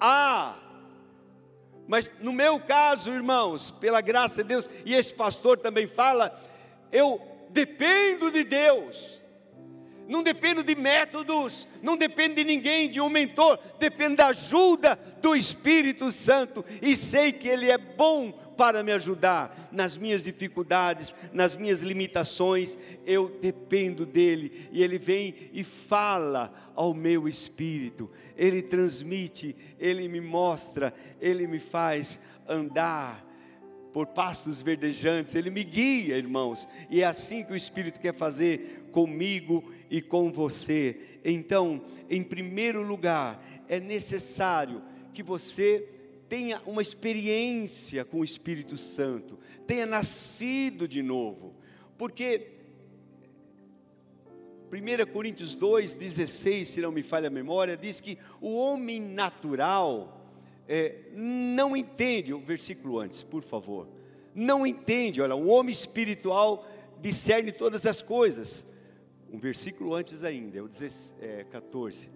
ah, 0.00 0.56
mas 1.86 2.10
no 2.20 2.32
meu 2.32 2.60
caso, 2.60 3.12
irmãos, 3.12 3.70
pela 3.72 4.00
graça 4.00 4.42
de 4.42 4.48
Deus, 4.48 4.70
e 4.86 4.94
esse 4.94 5.12
pastor 5.12 5.58
também 5.58 5.88
fala, 5.88 6.40
eu 6.92 7.20
dependo 7.50 8.30
de 8.30 8.44
Deus. 8.44 9.20
Não 10.08 10.22
dependo 10.22 10.62
de 10.64 10.74
métodos, 10.74 11.68
não 11.82 11.96
dependo 11.96 12.36
de 12.36 12.44
ninguém, 12.44 12.90
de 12.90 13.00
um 13.00 13.08
mentor, 13.08 13.58
dependo 13.78 14.16
da 14.16 14.28
ajuda 14.28 14.96
do 15.20 15.36
Espírito 15.36 16.10
Santo. 16.10 16.64
E 16.82 16.96
sei 16.96 17.32
que 17.32 17.48
Ele 17.48 17.70
é 17.70 17.78
bom 17.78 18.32
para 18.60 18.82
me 18.82 18.92
ajudar 18.92 19.70
nas 19.72 19.96
minhas 19.96 20.22
dificuldades, 20.22 21.14
nas 21.32 21.56
minhas 21.56 21.80
limitações, 21.80 22.76
eu 23.06 23.26
dependo 23.40 24.04
dEle 24.04 24.68
e 24.70 24.82
Ele 24.82 24.98
vem 24.98 25.34
e 25.54 25.64
fala 25.64 26.52
ao 26.74 26.92
meu 26.92 27.26
espírito, 27.26 28.10
Ele 28.36 28.60
transmite, 28.60 29.56
Ele 29.78 30.06
me 30.08 30.20
mostra, 30.20 30.92
Ele 31.18 31.46
me 31.46 31.58
faz 31.58 32.20
andar 32.46 33.26
por 33.94 34.08
pastos 34.08 34.60
verdejantes, 34.60 35.34
Ele 35.34 35.48
me 35.48 35.64
guia, 35.64 36.18
irmãos, 36.18 36.68
e 36.90 37.00
é 37.00 37.06
assim 37.06 37.42
que 37.42 37.54
o 37.54 37.56
Espírito 37.56 37.98
quer 37.98 38.12
fazer 38.12 38.90
comigo 38.92 39.72
e 39.88 40.02
com 40.02 40.30
você. 40.30 41.18
Então, 41.24 41.82
em 42.10 42.22
primeiro 42.22 42.82
lugar, 42.82 43.42
é 43.66 43.80
necessário 43.80 44.82
que 45.14 45.22
você 45.22 45.99
tenha 46.30 46.62
uma 46.64 46.80
experiência 46.80 48.04
com 48.04 48.20
o 48.20 48.24
Espírito 48.24 48.78
Santo, 48.78 49.36
tenha 49.66 49.84
nascido 49.84 50.86
de 50.86 51.02
novo, 51.02 51.52
porque 51.98 52.52
1 54.70 55.12
Coríntios 55.12 55.58
2,16, 55.58 56.64
se 56.66 56.80
não 56.80 56.92
me 56.92 57.02
falha 57.02 57.26
a 57.26 57.30
memória, 57.30 57.76
diz 57.76 58.00
que 58.00 58.16
o 58.40 58.54
homem 58.54 59.00
natural 59.00 60.24
é, 60.68 61.00
não 61.12 61.76
entende, 61.76 62.32
o 62.32 62.38
versículo 62.38 63.00
antes, 63.00 63.24
por 63.24 63.42
favor, 63.42 63.88
não 64.32 64.64
entende, 64.64 65.20
olha, 65.20 65.34
o 65.34 65.48
homem 65.48 65.72
espiritual 65.72 66.64
discerne 67.02 67.50
todas 67.50 67.86
as 67.86 68.00
coisas. 68.00 68.64
Um 69.32 69.38
versículo 69.38 69.94
antes 69.94 70.22
ainda, 70.22 70.58
é 70.58 70.62
o 70.62 70.68
14. 71.50 72.06
É, 72.06 72.10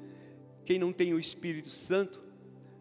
Quem 0.64 0.78
não 0.78 0.92
tem 0.92 1.12
o 1.12 1.18
Espírito 1.18 1.70
Santo, 1.70 2.23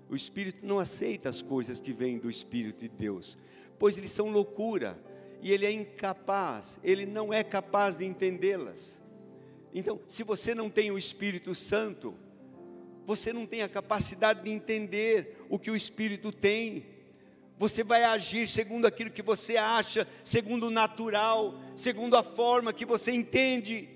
o 0.09 0.15
Espírito 0.15 0.65
não 0.65 0.79
aceita 0.79 1.29
as 1.29 1.41
coisas 1.41 1.79
que 1.79 1.93
vêm 1.93 2.17
do 2.17 2.29
Espírito 2.29 2.79
de 2.81 2.89
Deus, 2.89 3.37
pois 3.79 3.97
eles 3.97 4.11
são 4.11 4.29
loucura, 4.29 4.99
e 5.41 5.51
ele 5.51 5.65
é 5.65 5.71
incapaz, 5.71 6.79
ele 6.83 7.05
não 7.05 7.33
é 7.33 7.43
capaz 7.43 7.97
de 7.97 8.05
entendê-las. 8.05 8.97
Então, 9.73 9.99
se 10.07 10.23
você 10.23 10.55
não 10.55 10.69
tem 10.69 10.89
o 10.89 10.97
Espírito 10.97 11.53
Santo, 11.53 12.15
você 13.05 13.33
não 13.33 13.45
tem 13.45 13.61
a 13.61 13.67
capacidade 13.67 14.43
de 14.43 14.51
entender 14.51 15.45
o 15.49 15.59
que 15.59 15.69
o 15.69 15.75
Espírito 15.75 16.31
tem. 16.31 16.85
Você 17.57 17.83
vai 17.83 18.03
agir 18.03 18.47
segundo 18.47 18.85
aquilo 18.85 19.11
que 19.11 19.21
você 19.21 19.57
acha, 19.57 20.07
segundo 20.23 20.67
o 20.67 20.71
natural, 20.71 21.59
segundo 21.75 22.15
a 22.15 22.23
forma 22.23 22.71
que 22.71 22.85
você 22.85 23.11
entende. 23.11 23.89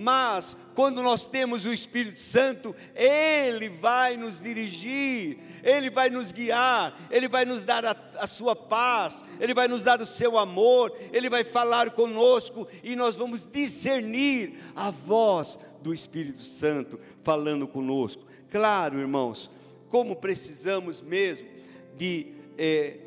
Mas, 0.00 0.56
quando 0.76 1.02
nós 1.02 1.26
temos 1.26 1.66
o 1.66 1.72
Espírito 1.72 2.20
Santo, 2.20 2.72
Ele 2.94 3.68
vai 3.68 4.16
nos 4.16 4.38
dirigir, 4.38 5.40
Ele 5.60 5.90
vai 5.90 6.08
nos 6.08 6.30
guiar, 6.30 6.96
Ele 7.10 7.26
vai 7.26 7.44
nos 7.44 7.64
dar 7.64 7.84
a, 7.84 7.96
a, 8.16 8.24
Sua 8.28 8.54
paz, 8.54 9.24
Ele 9.40 9.52
vai 9.52 9.66
nos 9.66 9.82
dar 9.82 10.00
o 10.00 10.06
Seu 10.06 10.38
amor, 10.38 10.96
Ele 11.12 11.28
vai 11.28 11.42
falar 11.42 11.90
conosco 11.90 12.68
e 12.84 12.94
nós 12.94 13.16
vamos 13.16 13.42
discernir 13.42 14.60
a 14.76 14.88
voz 14.92 15.58
do 15.82 15.92
Espírito 15.92 16.38
Santo 16.38 17.00
falando 17.24 17.66
conosco. 17.66 18.22
Claro, 18.52 19.00
irmãos, 19.00 19.50
como 19.88 20.14
precisamos 20.14 21.00
mesmo 21.00 21.48
de 21.96 22.34
é, 22.56 22.98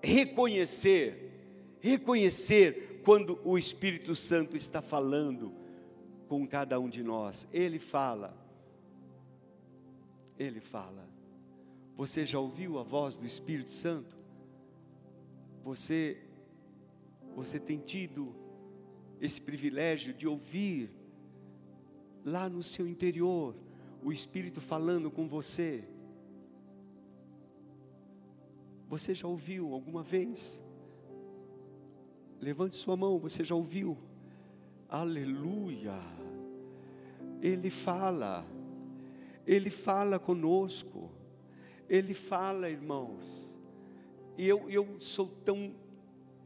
reconhecer, 0.00 1.32
reconhecer 1.80 3.00
quando 3.04 3.40
o 3.42 3.58
Espírito 3.58 4.14
Santo 4.14 4.56
está 4.56 4.80
falando 4.80 5.60
com 6.32 6.46
cada 6.46 6.80
um 6.80 6.88
de 6.88 7.02
nós. 7.02 7.46
Ele 7.52 7.78
fala. 7.78 8.34
Ele 10.38 10.60
fala. 10.60 11.06
Você 11.94 12.24
já 12.24 12.38
ouviu 12.38 12.78
a 12.78 12.82
voz 12.82 13.16
do 13.16 13.26
Espírito 13.26 13.68
Santo? 13.68 14.16
Você 15.62 16.22
você 17.36 17.60
tem 17.60 17.78
tido 17.78 18.34
esse 19.20 19.42
privilégio 19.42 20.14
de 20.14 20.26
ouvir 20.26 20.90
lá 22.24 22.48
no 22.48 22.62
seu 22.62 22.88
interior 22.88 23.54
o 24.02 24.10
Espírito 24.10 24.58
falando 24.58 25.10
com 25.10 25.28
você? 25.28 25.84
Você 28.88 29.14
já 29.14 29.28
ouviu 29.28 29.74
alguma 29.74 30.02
vez? 30.02 30.58
Levante 32.40 32.74
sua 32.74 32.96
mão, 32.96 33.18
você 33.18 33.44
já 33.44 33.54
ouviu? 33.54 33.98
Aleluia! 34.92 35.98
Ele 37.40 37.70
fala, 37.70 38.44
Ele 39.46 39.70
fala 39.70 40.18
conosco, 40.18 41.10
Ele 41.88 42.12
fala, 42.12 42.68
irmãos. 42.68 43.56
E 44.36 44.46
eu, 44.46 44.68
eu 44.68 44.96
sou 45.00 45.28
tão, 45.28 45.74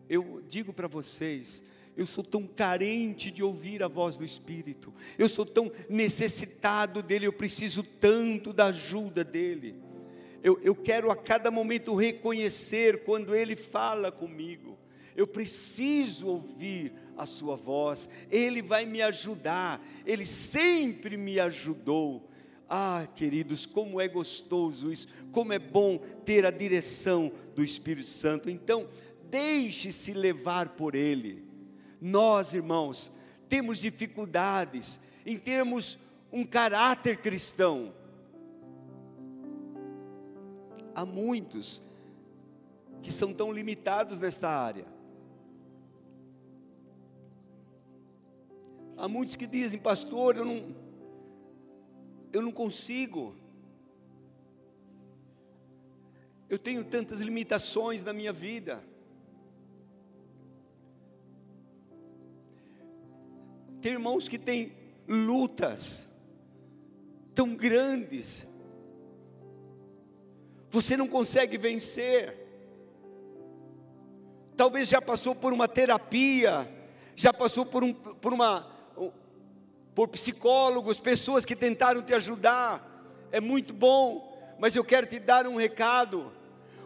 eu 0.09 0.45
digo 0.47 0.73
para 0.73 0.87
vocês, 0.87 1.65
eu 1.97 2.07
sou 2.07 2.23
tão 2.23 2.47
carente 2.47 3.33
de 3.33 3.43
ouvir 3.43 3.83
a 3.83 3.89
voz 3.89 4.17
do 4.17 4.25
Espírito, 4.25 4.95
eu 5.19 5.29
sou 5.29 5.45
tão 5.45 5.73
necessitado 5.91 7.03
dEle, 7.03 7.25
eu 7.25 7.33
preciso 7.33 7.83
tanto 7.83 8.53
da 8.53 8.67
ajuda 8.67 9.25
dEle. 9.25 9.75
Eu, 10.41 10.61
eu 10.63 10.77
quero 10.77 11.11
a 11.11 11.17
cada 11.17 11.51
momento 11.51 11.97
reconhecer 11.97 13.03
quando 13.03 13.35
Ele 13.35 13.57
fala 13.57 14.13
comigo, 14.13 14.79
eu 15.17 15.27
preciso 15.27 16.27
ouvir 16.29 16.93
a 17.17 17.25
sua 17.25 17.57
voz, 17.57 18.09
Ele 18.31 18.61
vai 18.61 18.85
me 18.85 19.01
ajudar, 19.01 19.83
Ele 20.05 20.25
sempre 20.25 21.17
me 21.17 21.41
ajudou. 21.41 22.29
Ah, 22.69 23.07
queridos, 23.15 23.65
como 23.65 24.01
é 24.01 24.09
gostoso 24.09 24.93
isso, 24.93 25.09
como 25.33 25.53
é 25.53 25.59
bom 25.59 25.99
ter 26.25 26.45
a 26.45 26.51
direção 26.51 27.33
do 27.55 27.65
Espírito 27.65 28.11
Santo. 28.11 28.51
Então, 28.51 28.89
deixe-se 29.31 30.13
levar 30.13 30.71
por 30.71 30.95
Ele. 30.95 31.45
Nós, 32.01 32.53
irmãos, 32.53 33.11
temos 33.49 33.79
dificuldades 33.79 35.01
em 35.25 35.39
termos 35.39 35.99
um 36.31 36.45
caráter 36.45 37.19
cristão. 37.19 37.95
Há 40.95 41.07
muitos 41.07 41.81
que 43.03 43.13
são 43.13 43.33
tão 43.33 43.53
limitados 43.53 44.19
nesta 44.19 44.49
área. 44.49 44.96
Há 48.97 49.07
muitos 49.07 49.37
que 49.37 49.47
dizem, 49.47 49.79
pastor, 49.79 50.37
eu 50.37 50.45
não, 50.45 50.75
eu 52.33 52.41
não 52.41 52.51
consigo. 52.51 53.37
Eu 56.49 56.59
tenho 56.59 56.83
tantas 56.83 57.21
limitações 57.21 58.03
na 58.03 58.13
minha 58.15 58.33
vida. 58.33 58.83
Tem 63.83 63.93
irmãos 63.93 64.29
que 64.29 64.39
têm 64.39 64.73
lutas 65.07 66.09
tão 67.35 67.55
grandes. 67.55 68.47
Você 70.71 70.97
não 70.97 71.07
consegue 71.07 71.59
vencer. 71.59 72.45
Talvez 74.57 74.89
já 74.89 75.03
passou 75.03 75.35
por 75.35 75.53
uma 75.53 75.69
terapia, 75.69 76.67
já 77.15 77.31
passou 77.31 77.67
por, 77.67 77.85
um, 77.85 77.93
por 77.93 78.33
uma 78.33 78.76
por 79.95 80.09
psicólogos, 80.09 81.01
pessoas 81.01 81.45
que 81.45 81.57
tentaram 81.57 82.03
te 82.03 82.13
ajudar, 82.13 83.29
é 83.33 83.41
muito 83.41 83.73
bom, 83.73 84.55
mas 84.59 84.77
eu 84.77 84.85
quero 84.85 85.07
te 85.07 85.19
dar 85.19 85.47
um 85.47 85.57
recado. 85.57 86.33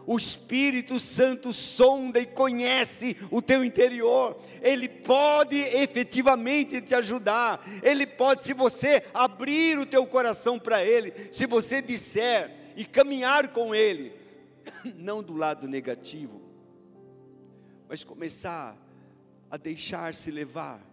O 0.07 0.17
Espírito 0.17 0.99
Santo 0.99 1.53
sonda 1.53 2.19
e 2.19 2.25
conhece 2.25 3.15
o 3.29 3.41
teu 3.41 3.63
interior, 3.63 4.39
ele 4.61 4.89
pode 4.89 5.57
efetivamente 5.57 6.81
te 6.81 6.95
ajudar, 6.95 7.63
ele 7.83 8.07
pode, 8.07 8.43
se 8.43 8.53
você 8.53 9.05
abrir 9.13 9.77
o 9.77 9.85
teu 9.85 10.05
coração 10.07 10.57
para 10.57 10.83
ele, 10.83 11.13
se 11.31 11.45
você 11.45 11.81
disser 11.81 12.49
e 12.75 12.83
caminhar 12.83 13.49
com 13.49 13.75
ele, 13.75 14.13
não 14.95 15.21
do 15.21 15.35
lado 15.35 15.67
negativo, 15.67 16.41
mas 17.87 18.03
começar 18.03 18.75
a 19.49 19.57
deixar-se 19.57 20.31
levar 20.31 20.90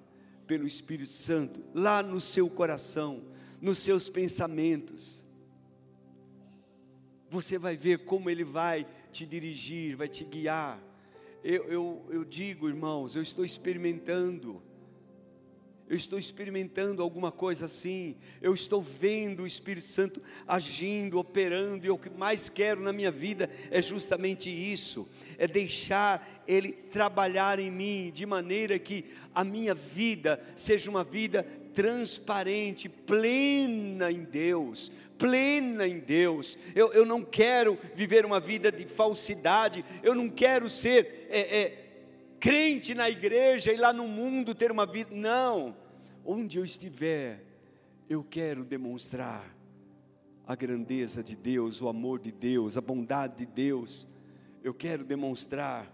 pelo 0.49 0.67
Espírito 0.67 1.13
Santo, 1.13 1.63
lá 1.75 2.03
no 2.03 2.21
seu 2.21 2.49
coração, 2.49 3.23
nos 3.61 3.79
seus 3.79 4.09
pensamentos. 4.09 5.23
Você 7.31 7.59
vai 7.59 7.77
ver 7.77 8.07
como 8.07 8.31
Ele 8.31 8.43
vai 8.43 8.87
te 9.13 9.27
dirigir, 9.27 9.95
vai 9.95 10.09
te 10.09 10.25
guiar. 10.25 10.83
Eu, 11.45 11.65
eu, 11.65 12.07
eu 12.11 12.25
digo, 12.25 12.67
irmãos, 12.67 13.15
eu 13.15 13.23
estou 13.23 13.45
experimentando 13.45 14.63
eu 15.89 15.97
estou 15.97 16.19
experimentando 16.19 17.03
alguma 17.03 17.33
coisa 17.33 17.65
assim, 17.65 18.15
eu 18.43 18.53
estou 18.53 18.83
vendo 18.83 19.43
o 19.43 19.47
Espírito 19.47 19.87
Santo 19.87 20.23
agindo, 20.47 21.19
operando, 21.19 21.87
e 21.87 21.91
o 21.91 21.97
que 21.97 22.11
mais 22.11 22.51
quero 22.51 22.83
na 22.83 22.93
minha 22.93 23.11
vida 23.11 23.49
é 23.71 23.81
justamente 23.81 24.51
isso: 24.51 25.09
é 25.39 25.49
deixar 25.49 26.45
Ele 26.47 26.73
trabalhar 26.73 27.59
em 27.59 27.71
mim, 27.71 28.13
de 28.15 28.27
maneira 28.27 28.79
que 28.79 29.07
a 29.35 29.43
minha 29.43 29.75
vida 29.75 30.43
seja 30.55 30.91
uma 30.91 31.03
vida 31.03 31.47
transparente, 31.73 32.89
plena 32.89 34.13
em 34.13 34.25
Deus, 34.25 34.93
plena 35.17 35.87
em 35.87 36.01
Deus. 36.01 36.59
Eu, 36.75 36.93
eu 36.93 37.07
não 37.07 37.23
quero 37.23 37.79
viver 37.95 38.27
uma 38.27 38.41
vida 38.41 38.71
de 38.71 38.85
falsidade, 38.85 39.85
eu 40.03 40.15
não 40.15 40.29
quero 40.29 40.69
ser. 40.69 41.29
É, 41.31 41.59
é, 41.59 41.88
crente 42.41 42.95
na 42.95 43.09
igreja 43.09 43.73
e 43.73 43.77
lá 43.77 43.93
no 43.93 44.07
mundo 44.07 44.55
ter 44.55 44.71
uma 44.71 44.87
vida. 44.87 45.15
Não. 45.15 45.77
Onde 46.25 46.59
eu 46.59 46.65
estiver, 46.65 47.45
eu 48.09 48.23
quero 48.23 48.65
demonstrar 48.65 49.57
a 50.47 50.55
grandeza 50.55 51.23
de 51.23 51.37
Deus, 51.37 51.81
o 51.81 51.89
amor 51.89 52.21
de 52.21 52.33
Deus, 52.33 52.77
a 52.77 52.81
bondade 52.81 53.39
de 53.39 53.47
Deus. 53.47 54.07
Eu 54.63 54.75
quero 54.75 55.05
demonstrar 55.05 55.91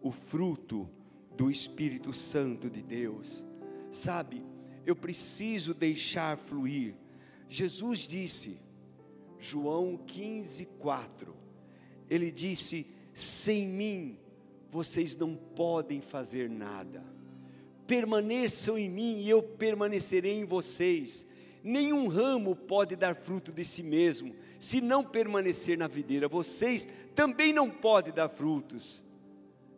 o 0.00 0.10
fruto 0.10 0.88
do 1.36 1.50
Espírito 1.50 2.12
Santo 2.12 2.68
de 2.68 2.82
Deus. 2.82 3.46
Sabe, 3.90 4.42
eu 4.84 4.96
preciso 4.96 5.72
deixar 5.72 6.36
fluir. 6.36 6.94
Jesus 7.48 8.00
disse, 8.00 8.58
João 9.38 9.96
15, 9.96 10.66
4: 10.78 11.42
ele 12.08 12.30
disse: 12.30 12.86
sem 13.14 13.66
mim 13.66 14.18
vocês 14.72 15.14
não 15.14 15.36
podem 15.36 16.00
fazer 16.00 16.48
nada. 16.48 17.04
Permaneçam 17.86 18.78
em 18.78 18.88
mim 18.88 19.18
e 19.18 19.28
eu 19.28 19.42
permanecerei 19.42 20.32
em 20.32 20.46
vocês. 20.46 21.26
Nenhum 21.62 22.08
ramo 22.08 22.56
pode 22.56 22.96
dar 22.96 23.14
fruto 23.14 23.52
de 23.52 23.66
si 23.66 23.82
mesmo, 23.82 24.34
se 24.58 24.80
não 24.80 25.04
permanecer 25.04 25.76
na 25.76 25.86
videira. 25.86 26.26
Vocês 26.26 26.88
também 27.14 27.52
não 27.52 27.68
podem 27.68 28.14
dar 28.14 28.30
frutos, 28.30 29.04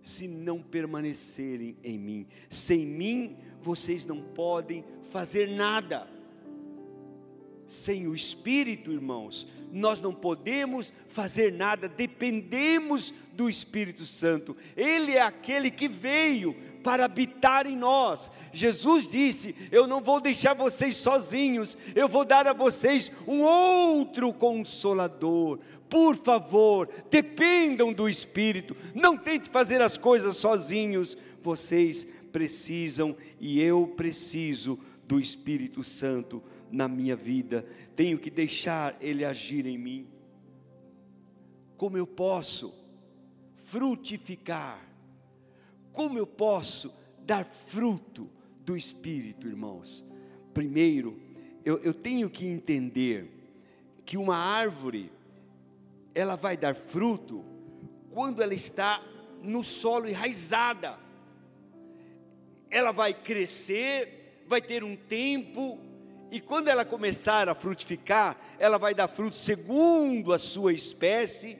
se 0.00 0.28
não 0.28 0.62
permanecerem 0.62 1.76
em 1.82 1.98
mim. 1.98 2.26
Sem 2.48 2.86
mim, 2.86 3.36
vocês 3.60 4.06
não 4.06 4.22
podem 4.22 4.84
fazer 5.10 5.48
nada. 5.48 6.08
Sem 7.66 8.06
o 8.06 8.14
Espírito, 8.14 8.92
irmãos, 8.92 9.46
nós 9.72 10.00
não 10.00 10.14
podemos 10.14 10.92
fazer 11.08 11.52
nada, 11.52 11.88
dependemos 11.88 13.12
do 13.32 13.48
Espírito 13.48 14.06
Santo. 14.06 14.56
Ele 14.76 15.12
é 15.12 15.22
aquele 15.22 15.70
que 15.70 15.88
veio 15.88 16.54
para 16.82 17.06
habitar 17.06 17.66
em 17.66 17.76
nós. 17.76 18.30
Jesus 18.52 19.08
disse: 19.08 19.56
Eu 19.72 19.86
não 19.86 20.00
vou 20.00 20.20
deixar 20.20 20.54
vocês 20.54 20.96
sozinhos, 20.96 21.76
eu 21.94 22.06
vou 22.06 22.24
dar 22.24 22.46
a 22.46 22.52
vocês 22.52 23.10
um 23.26 23.40
outro 23.40 24.32
consolador. 24.32 25.58
Por 25.88 26.16
favor, 26.16 26.88
dependam 27.10 27.92
do 27.92 28.08
Espírito, 28.08 28.76
não 28.94 29.16
tente 29.16 29.48
fazer 29.48 29.80
as 29.80 29.96
coisas 29.96 30.36
sozinhos, 30.36 31.16
vocês 31.42 32.06
precisam 32.32 33.16
e 33.40 33.60
eu 33.60 33.86
preciso 33.86 34.78
do 35.06 35.20
Espírito 35.20 35.84
Santo 35.84 36.42
na 36.74 36.88
minha 36.88 37.14
vida, 37.14 37.64
tenho 37.94 38.18
que 38.18 38.30
deixar 38.30 38.96
Ele 39.00 39.24
agir 39.24 39.64
em 39.64 39.78
mim. 39.78 40.08
Como 41.76 41.96
eu 41.96 42.06
posso 42.06 42.74
frutificar? 43.66 44.80
Como 45.92 46.18
eu 46.18 46.26
posso 46.26 46.92
dar 47.24 47.44
fruto 47.44 48.28
do 48.64 48.76
Espírito, 48.76 49.46
irmãos? 49.46 50.04
Primeiro, 50.52 51.20
eu, 51.64 51.78
eu 51.78 51.94
tenho 51.94 52.28
que 52.28 52.44
entender 52.44 53.30
que 54.04 54.16
uma 54.16 54.36
árvore, 54.36 55.12
ela 56.14 56.34
vai 56.34 56.56
dar 56.56 56.74
fruto 56.74 57.44
quando 58.10 58.42
ela 58.42 58.54
está 58.54 59.00
no 59.42 59.62
solo 59.62 60.08
enraizada. 60.08 60.98
Ela 62.68 62.90
vai 62.90 63.14
crescer, 63.14 64.42
vai 64.46 64.60
ter 64.60 64.82
um 64.82 64.96
tempo, 64.96 65.78
e 66.34 66.40
quando 66.40 66.66
ela 66.66 66.84
começar 66.84 67.48
a 67.48 67.54
frutificar, 67.54 68.36
ela 68.58 68.76
vai 68.76 68.92
dar 68.92 69.06
fruto 69.06 69.36
segundo 69.36 70.32
a 70.32 70.38
sua 70.38 70.72
espécie. 70.72 71.56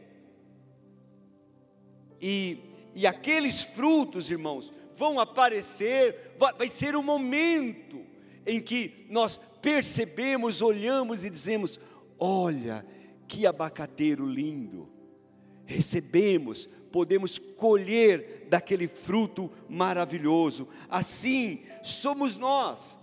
E, 2.20 2.58
e 2.92 3.06
aqueles 3.06 3.62
frutos, 3.62 4.32
irmãos, 4.32 4.72
vão 4.96 5.20
aparecer, 5.20 6.32
vai, 6.36 6.52
vai 6.54 6.66
ser 6.66 6.96
o 6.96 7.04
momento 7.04 8.04
em 8.44 8.60
que 8.60 9.06
nós 9.08 9.38
percebemos, 9.62 10.60
olhamos 10.60 11.22
e 11.22 11.30
dizemos: 11.30 11.78
Olha, 12.18 12.84
que 13.28 13.46
abacateiro 13.46 14.26
lindo! 14.26 14.88
Recebemos, 15.64 16.68
podemos 16.90 17.38
colher 17.38 18.48
daquele 18.50 18.88
fruto 18.88 19.48
maravilhoso. 19.68 20.68
Assim 20.90 21.62
somos 21.80 22.36
nós 22.36 22.98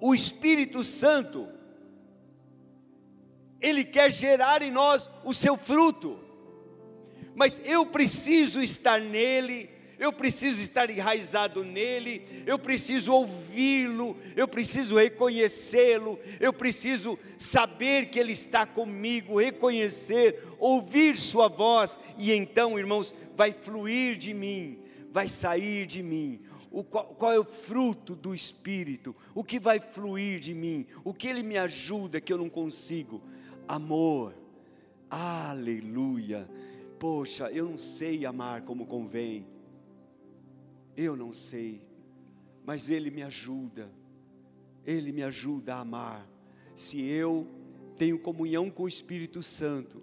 o 0.00 0.14
Espírito 0.14 0.84
Santo, 0.84 1.48
ele 3.60 3.84
quer 3.84 4.10
gerar 4.10 4.62
em 4.62 4.70
nós 4.70 5.10
o 5.24 5.34
seu 5.34 5.56
fruto, 5.56 6.18
mas 7.34 7.60
eu 7.64 7.84
preciso 7.86 8.62
estar 8.62 9.00
nele, 9.00 9.70
eu 9.98 10.12
preciso 10.12 10.62
estar 10.62 10.88
enraizado 10.88 11.64
nele, 11.64 12.44
eu 12.46 12.58
preciso 12.58 13.12
ouvi-lo, 13.12 14.16
eu 14.36 14.46
preciso 14.46 14.96
reconhecê-lo, 14.96 16.18
eu 16.38 16.52
preciso 16.52 17.18
saber 17.36 18.06
que 18.06 18.18
ele 18.18 18.32
está 18.32 18.64
comigo, 18.64 19.40
reconhecer, 19.40 20.44
ouvir 20.58 21.16
sua 21.16 21.48
voz, 21.48 21.98
e 22.16 22.32
então, 22.32 22.78
irmãos, 22.78 23.12
vai 23.36 23.52
fluir 23.52 24.16
de 24.16 24.32
mim, 24.32 24.78
vai 25.10 25.26
sair 25.26 25.84
de 25.84 26.02
mim 26.02 26.40
o 26.70 26.84
qual, 26.84 27.06
qual, 27.14 27.32
é 27.32 27.38
o 27.38 27.44
fruto 27.44 28.14
do 28.14 28.34
Espírito, 28.34 29.14
o 29.34 29.42
que 29.42 29.58
vai 29.58 29.80
fluir 29.80 30.40
de 30.40 30.54
mim, 30.54 30.86
o 31.04 31.14
que 31.14 31.28
Ele 31.28 31.42
me 31.42 31.56
ajuda 31.56 32.20
que 32.20 32.32
eu 32.32 32.38
não 32.38 32.48
consigo. 32.48 33.22
Amor, 33.66 34.34
aleluia. 35.10 36.48
Poxa, 36.98 37.50
eu 37.50 37.68
não 37.68 37.78
sei 37.78 38.26
amar 38.26 38.62
como 38.62 38.86
convém, 38.86 39.46
eu 40.96 41.16
não 41.16 41.32
sei, 41.32 41.80
mas 42.64 42.90
Ele 42.90 43.10
me 43.10 43.22
ajuda, 43.22 43.90
Ele 44.84 45.12
me 45.12 45.22
ajuda 45.22 45.76
a 45.76 45.80
amar. 45.80 46.28
Se 46.74 47.00
eu 47.00 47.46
tenho 47.96 48.18
comunhão 48.18 48.68
com 48.70 48.82
o 48.82 48.88
Espírito 48.88 49.42
Santo, 49.42 50.02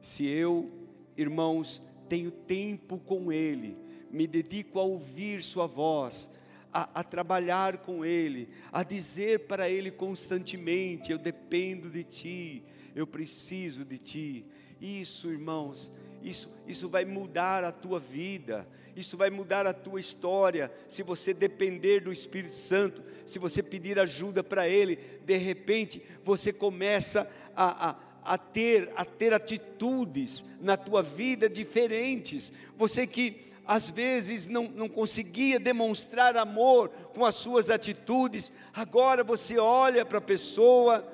se 0.00 0.26
eu, 0.26 0.70
irmãos, 1.16 1.82
tenho 2.08 2.30
tempo 2.30 2.98
com 2.98 3.30
Ele, 3.30 3.76
me 4.10 4.26
dedico 4.26 4.78
a 4.78 4.82
ouvir 4.82 5.42
Sua 5.42 5.66
voz, 5.66 6.30
a, 6.72 7.00
a, 7.00 7.04
trabalhar 7.04 7.78
com 7.78 8.04
Ele, 8.04 8.48
a 8.72 8.82
dizer 8.82 9.40
para 9.40 9.68
Ele 9.68 9.90
constantemente: 9.90 11.12
Eu 11.12 11.18
dependo 11.18 11.90
de 11.90 12.04
Ti, 12.04 12.62
eu 12.94 13.06
preciso 13.06 13.84
de 13.84 13.98
Ti. 13.98 14.44
Isso, 14.80 15.30
irmãos, 15.30 15.92
isso, 16.22 16.54
isso 16.66 16.88
vai 16.88 17.04
mudar 17.04 17.64
a 17.64 17.72
tua 17.72 18.00
vida, 18.00 18.66
isso 18.96 19.16
vai 19.16 19.30
mudar 19.30 19.66
a 19.66 19.72
tua 19.72 20.00
história. 20.00 20.72
Se 20.88 21.02
você 21.02 21.32
depender 21.32 22.00
do 22.00 22.12
Espírito 22.12 22.54
Santo, 22.54 23.02
se 23.24 23.38
você 23.38 23.62
pedir 23.62 23.98
ajuda 23.98 24.42
para 24.42 24.68
Ele, 24.68 24.96
de 25.24 25.36
repente 25.36 26.02
você 26.24 26.52
começa 26.52 27.30
a, 27.54 27.90
a, 27.90 27.96
a, 28.34 28.38
ter, 28.38 28.90
a 28.96 29.04
ter 29.04 29.32
atitudes 29.32 30.44
na 30.60 30.76
tua 30.76 31.02
vida 31.02 31.48
diferentes. 31.48 32.52
Você 32.76 33.06
que 33.06 33.49
às 33.70 33.88
vezes 33.88 34.48
não, 34.48 34.64
não 34.64 34.88
conseguia 34.88 35.60
demonstrar 35.60 36.36
amor 36.36 36.88
com 37.14 37.24
as 37.24 37.36
suas 37.36 37.70
atitudes, 37.70 38.52
agora 38.74 39.22
você 39.22 39.58
olha 39.58 40.04
para 40.04 40.18
a 40.18 40.20
pessoa 40.20 41.06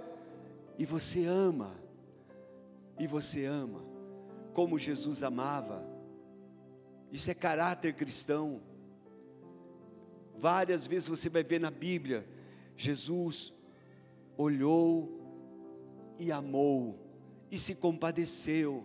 e 0.79 0.87
você 0.87 1.27
ama, 1.27 1.77
e 2.99 3.07
você 3.07 3.45
ama, 3.45 3.85
como 4.55 4.79
Jesus 4.79 5.23
amava, 5.23 5.87
isso 7.13 7.31
é 7.31 7.35
caráter 7.35 7.93
cristão. 7.93 8.63
Várias 10.39 10.87
vezes 10.87 11.07
você 11.07 11.29
vai 11.29 11.45
ver 11.45 11.61
na 11.61 11.71
Bíblia, 11.71 12.27
Jesus 12.75 13.53
olhou 14.35 15.21
e 16.19 16.33
amou, 16.33 16.99
e 17.51 17.59
se 17.59 17.75
compadeceu, 17.75 18.83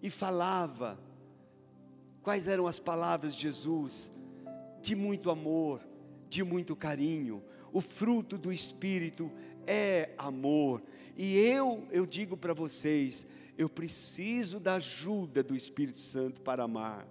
e 0.00 0.08
falava, 0.08 1.09
Quais 2.22 2.46
eram 2.46 2.66
as 2.66 2.78
palavras 2.78 3.34
de 3.34 3.42
Jesus? 3.42 4.10
De 4.82 4.94
muito 4.94 5.30
amor, 5.30 5.80
de 6.28 6.44
muito 6.44 6.76
carinho. 6.76 7.42
O 7.72 7.80
fruto 7.80 8.36
do 8.36 8.52
Espírito 8.52 9.30
é 9.66 10.10
amor. 10.18 10.82
E 11.16 11.36
eu, 11.38 11.86
eu 11.90 12.04
digo 12.04 12.36
para 12.36 12.52
vocês, 12.52 13.26
eu 13.56 13.68
preciso 13.68 14.58
da 14.58 14.74
ajuda 14.74 15.42
do 15.42 15.54
Espírito 15.54 16.00
Santo 16.00 16.40
para 16.40 16.64
amar. 16.64 17.06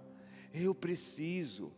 Eu 0.54 0.74
preciso. 0.74 1.72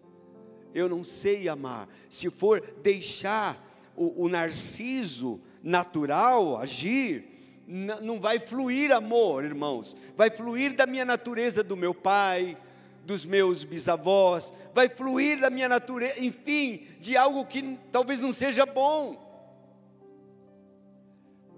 Eu 0.75 0.89
não 0.89 1.05
sei 1.05 1.49
amar. 1.49 1.89
Se 2.09 2.31
for 2.31 2.61
deixar 2.83 3.93
o, 3.95 4.25
o 4.25 4.29
narciso 4.29 5.41
natural 5.63 6.59
agir, 6.59 7.33
não 7.67 8.21
vai 8.21 8.39
fluir 8.39 8.91
amor, 8.93 9.45
irmãos. 9.45 9.97
Vai 10.17 10.31
fluir 10.31 10.75
da 10.75 10.87
minha 10.87 11.05
natureza 11.05 11.63
do 11.63 11.77
meu 11.77 11.95
pai, 11.95 12.57
dos 13.05 13.25
meus 13.25 13.65
bisavós, 13.65 14.53
vai 14.75 14.89
fluir 14.89 15.41
da 15.41 15.51
minha 15.51 15.69
natureza, 15.69 16.21
enfim, 16.21 16.87
de 17.01 17.17
algo 17.17 17.45
que 17.45 17.79
talvez 17.91 18.21
não 18.21 18.33
seja 18.33 18.65
bom. 18.65 19.31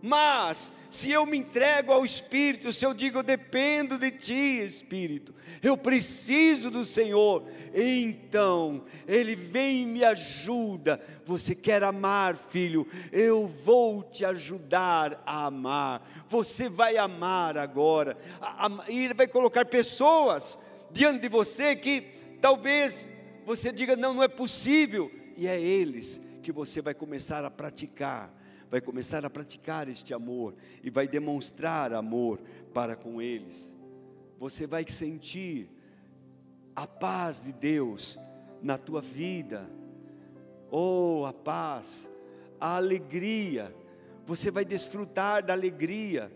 Mas, 0.06 0.70
se 0.90 1.10
eu 1.10 1.24
me 1.24 1.38
entrego 1.38 1.90
ao 1.90 2.04
Espírito, 2.04 2.70
se 2.70 2.84
eu 2.84 2.92
digo, 2.92 3.18
eu 3.18 3.22
dependo 3.22 3.96
de 3.96 4.10
Ti, 4.10 4.62
Espírito, 4.62 5.34
eu 5.62 5.78
preciso 5.78 6.70
do 6.70 6.84
Senhor, 6.84 7.42
então, 7.74 8.84
Ele 9.08 9.34
vem 9.34 9.82
e 9.82 9.86
me 9.86 10.04
ajuda. 10.04 11.00
Você 11.24 11.54
quer 11.54 11.82
amar, 11.82 12.36
filho? 12.36 12.86
Eu 13.10 13.46
vou 13.46 14.02
te 14.02 14.26
ajudar 14.26 15.22
a 15.24 15.46
amar. 15.46 16.06
Você 16.28 16.68
vai 16.68 16.98
amar 16.98 17.56
agora, 17.56 18.14
e 18.88 19.04
Ele 19.04 19.14
vai 19.14 19.26
colocar 19.26 19.64
pessoas 19.64 20.58
diante 20.94 21.22
de 21.22 21.28
você 21.28 21.74
que 21.74 22.04
talvez 22.40 23.10
você 23.44 23.72
diga: 23.72 23.96
não, 23.96 24.14
não 24.14 24.22
é 24.22 24.28
possível, 24.28 25.10
e 25.36 25.46
é 25.46 25.60
eles 25.60 26.20
que 26.42 26.52
você 26.52 26.80
vai 26.80 26.94
começar 26.94 27.44
a 27.44 27.50
praticar, 27.50 28.32
vai 28.70 28.80
começar 28.80 29.24
a 29.26 29.30
praticar 29.30 29.88
este 29.88 30.14
amor 30.14 30.54
e 30.82 30.88
vai 30.88 31.08
demonstrar 31.08 31.92
amor 31.92 32.40
para 32.72 32.94
com 32.94 33.20
eles. 33.20 33.74
Você 34.38 34.66
vai 34.66 34.88
sentir 34.88 35.68
a 36.76 36.86
paz 36.86 37.42
de 37.42 37.52
Deus 37.52 38.18
na 38.62 38.78
tua 38.78 39.00
vida. 39.00 39.68
Oh, 40.70 41.24
a 41.26 41.32
paz, 41.32 42.10
a 42.60 42.76
alegria. 42.76 43.74
Você 44.26 44.50
vai 44.50 44.64
desfrutar 44.64 45.44
da 45.44 45.52
alegria 45.52 46.32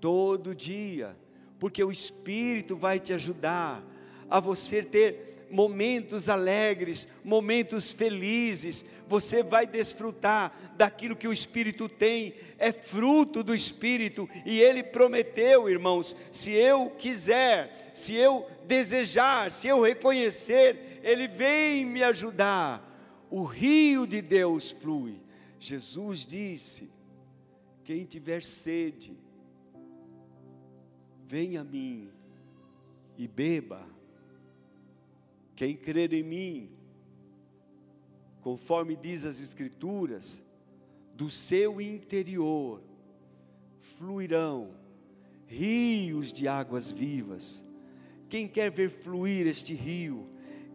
todo 0.00 0.54
dia, 0.54 1.16
porque 1.58 1.82
o 1.82 1.90
Espírito 1.90 2.76
vai 2.76 3.00
te 3.00 3.12
ajudar 3.12 3.84
a 4.30 4.40
você 4.40 4.82
ter 4.82 5.46
momentos 5.50 6.28
alegres, 6.28 7.08
momentos 7.24 7.90
felizes, 7.90 8.84
você 9.06 9.42
vai 9.42 9.66
desfrutar 9.66 10.74
daquilo 10.76 11.16
que 11.16 11.26
o 11.26 11.32
Espírito 11.32 11.88
tem, 11.88 12.34
é 12.58 12.70
fruto 12.70 13.42
do 13.42 13.54
Espírito, 13.54 14.28
e 14.44 14.60
Ele 14.60 14.82
prometeu, 14.82 15.68
irmãos, 15.68 16.14
se 16.30 16.52
eu 16.52 16.90
quiser, 16.90 17.90
se 17.94 18.14
eu 18.14 18.46
desejar, 18.66 19.50
se 19.50 19.68
eu 19.68 19.80
reconhecer, 19.80 21.00
Ele 21.02 21.26
vem 21.26 21.84
me 21.86 22.02
ajudar, 22.02 22.84
o 23.30 23.44
rio 23.44 24.06
de 24.06 24.22
Deus 24.22 24.70
flui. 24.70 25.20
Jesus 25.58 26.24
disse: 26.24 26.90
quem 27.84 28.04
tiver 28.04 28.42
sede, 28.42 29.18
venha 31.28 31.60
a 31.60 31.64
mim 31.64 32.08
e 33.18 33.28
beba. 33.28 33.86
Quem 35.54 35.76
crer 35.76 36.12
em 36.14 36.22
mim, 36.22 36.70
conforme 38.40 38.96
diz 38.96 39.26
as 39.26 39.40
Escrituras, 39.40 40.42
do 41.14 41.30
seu 41.30 41.80
interior 41.80 42.80
fluirão 43.98 44.70
rios 45.46 46.32
de 46.32 46.48
águas 46.48 46.90
vivas. 46.90 47.66
Quem 48.28 48.48
quer 48.48 48.70
ver 48.70 48.88
fluir 48.88 49.46
este 49.46 49.74
rio, 49.74 50.26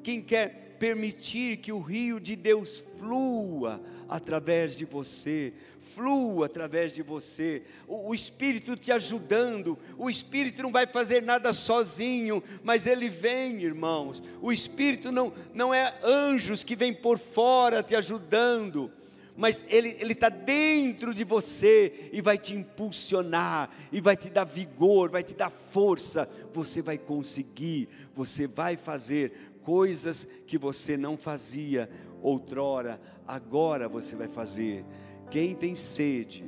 quem 0.04 0.22
quer 0.22 0.73
permitir 0.84 1.56
que 1.60 1.72
o 1.72 1.80
rio 1.80 2.20
de 2.20 2.36
Deus 2.36 2.84
flua 3.00 3.82
através 4.10 4.76
de 4.76 4.84
você, 4.84 5.54
flua 5.96 6.48
através 6.48 6.94
de 6.94 7.02
você, 7.02 7.64
o, 7.88 8.10
o, 8.10 8.14
Espírito 8.14 8.76
te 8.76 8.92
ajudando, 8.92 9.80
o 9.98 10.10
Espírito 10.10 10.62
não 10.62 10.74
vai 10.74 10.86
fazer 10.86 11.24
nada 11.24 11.54
sozinho, 11.54 12.44
mas 12.66 12.86
ele 12.86 13.08
vem, 13.08 13.64
irmãos, 13.64 14.22
o 14.42 14.52
Espírito 14.52 15.10
não, 15.10 15.32
não 15.54 15.74
é 15.74 15.98
anjos 16.04 16.66
que 16.66 16.76
vêm 16.76 16.94
por 16.94 17.18
fora 17.18 17.82
te 17.82 17.96
ajudando, 17.96 18.92
mas 19.36 19.66
Ele 19.68 20.14
está 20.14 20.30
dentro 20.30 21.12
de 21.12 21.24
você 21.24 22.10
e 22.12 22.22
vai 22.22 22.38
te 22.38 22.54
impulsionar, 22.54 23.70
e 23.92 24.00
vai 24.00 24.16
te 24.16 24.30
dar 24.30 24.44
vigor, 24.44 25.10
vai 25.10 25.24
te 25.24 25.34
dar 25.34 25.50
força. 25.50 26.30
Você 26.54 26.84
vai 26.84 27.00
conseguir, 27.00 27.90
você 28.14 28.46
vai 28.46 28.78
fazer 28.78 29.53
coisas 29.64 30.26
que 30.46 30.58
você 30.58 30.96
não 30.98 31.18
fazia 31.18 31.90
outrora, 32.22 33.00
agora 33.28 33.90
você 33.90 34.16
vai 34.16 34.28
fazer. 34.28 34.86
Quem 35.30 35.56
tem 35.56 35.74
sede, 35.76 36.46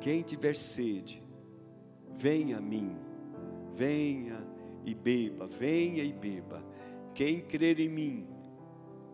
quem 0.00 0.22
tiver 0.22 0.56
sede, 0.56 1.22
venha 2.16 2.58
a 2.58 2.60
mim, 2.60 2.96
venha 3.74 4.46
e 4.84 4.94
beba, 4.94 5.46
venha 5.46 6.02
e 6.04 6.12
beba. 6.12 6.64
Quem 7.14 7.40
crer 7.40 7.80
em 7.80 7.88
mim, 7.88 8.28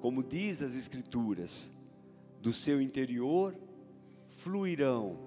como 0.01 0.23
diz 0.23 0.63
as 0.63 0.77
Escrituras, 0.77 1.71
do 2.41 2.53
seu 2.53 2.81
interior 2.81 3.57
fluirão 4.31 5.19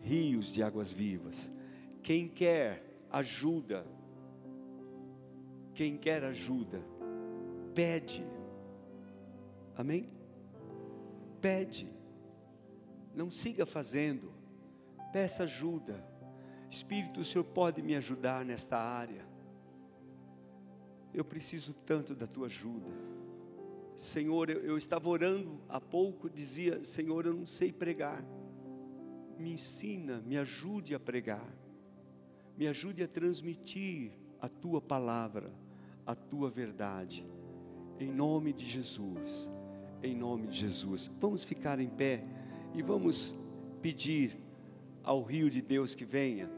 rios 0.00 0.52
de 0.52 0.62
águas 0.62 0.92
vivas. 0.92 1.52
Quem 2.02 2.26
quer 2.28 2.82
ajuda, 3.10 3.86
quem 5.78 5.96
quer 5.96 6.24
ajuda, 6.24 6.82
pede. 7.72 8.26
Amém? 9.76 10.10
Pede. 11.40 11.88
Não 13.14 13.30
siga 13.30 13.64
fazendo. 13.64 14.32
Peça 15.12 15.44
ajuda. 15.44 16.04
Espírito, 16.68 17.20
o 17.20 17.24
Senhor 17.24 17.44
pode 17.44 17.80
me 17.80 17.94
ajudar 17.94 18.44
nesta 18.44 18.76
área. 18.76 19.24
Eu 21.14 21.24
preciso 21.24 21.72
tanto 21.72 22.12
da 22.12 22.26
tua 22.26 22.46
ajuda. 22.46 22.90
Senhor, 23.94 24.50
eu, 24.50 24.60
eu 24.64 24.76
estava 24.76 25.08
orando 25.08 25.60
há 25.68 25.80
pouco, 25.80 26.28
dizia: 26.28 26.82
Senhor, 26.82 27.24
eu 27.24 27.32
não 27.32 27.46
sei 27.46 27.72
pregar. 27.72 28.24
Me 29.38 29.52
ensina, 29.52 30.20
me 30.22 30.36
ajude 30.36 30.92
a 30.92 30.98
pregar. 30.98 31.56
Me 32.56 32.66
ajude 32.66 33.04
a 33.04 33.06
transmitir 33.06 34.10
a 34.40 34.48
tua 34.48 34.80
palavra 34.80 35.67
a 36.08 36.14
tua 36.14 36.48
verdade. 36.48 37.22
Em 38.00 38.10
nome 38.10 38.54
de 38.54 38.64
Jesus. 38.64 39.50
Em 40.02 40.16
nome 40.16 40.46
de 40.46 40.58
Jesus. 40.58 41.14
Vamos 41.20 41.44
ficar 41.44 41.78
em 41.78 41.88
pé 41.90 42.24
e 42.74 42.80
vamos 42.80 43.36
pedir 43.82 44.34
ao 45.04 45.22
rio 45.22 45.50
de 45.50 45.60
Deus 45.60 45.94
que 45.94 46.06
venha 46.06 46.57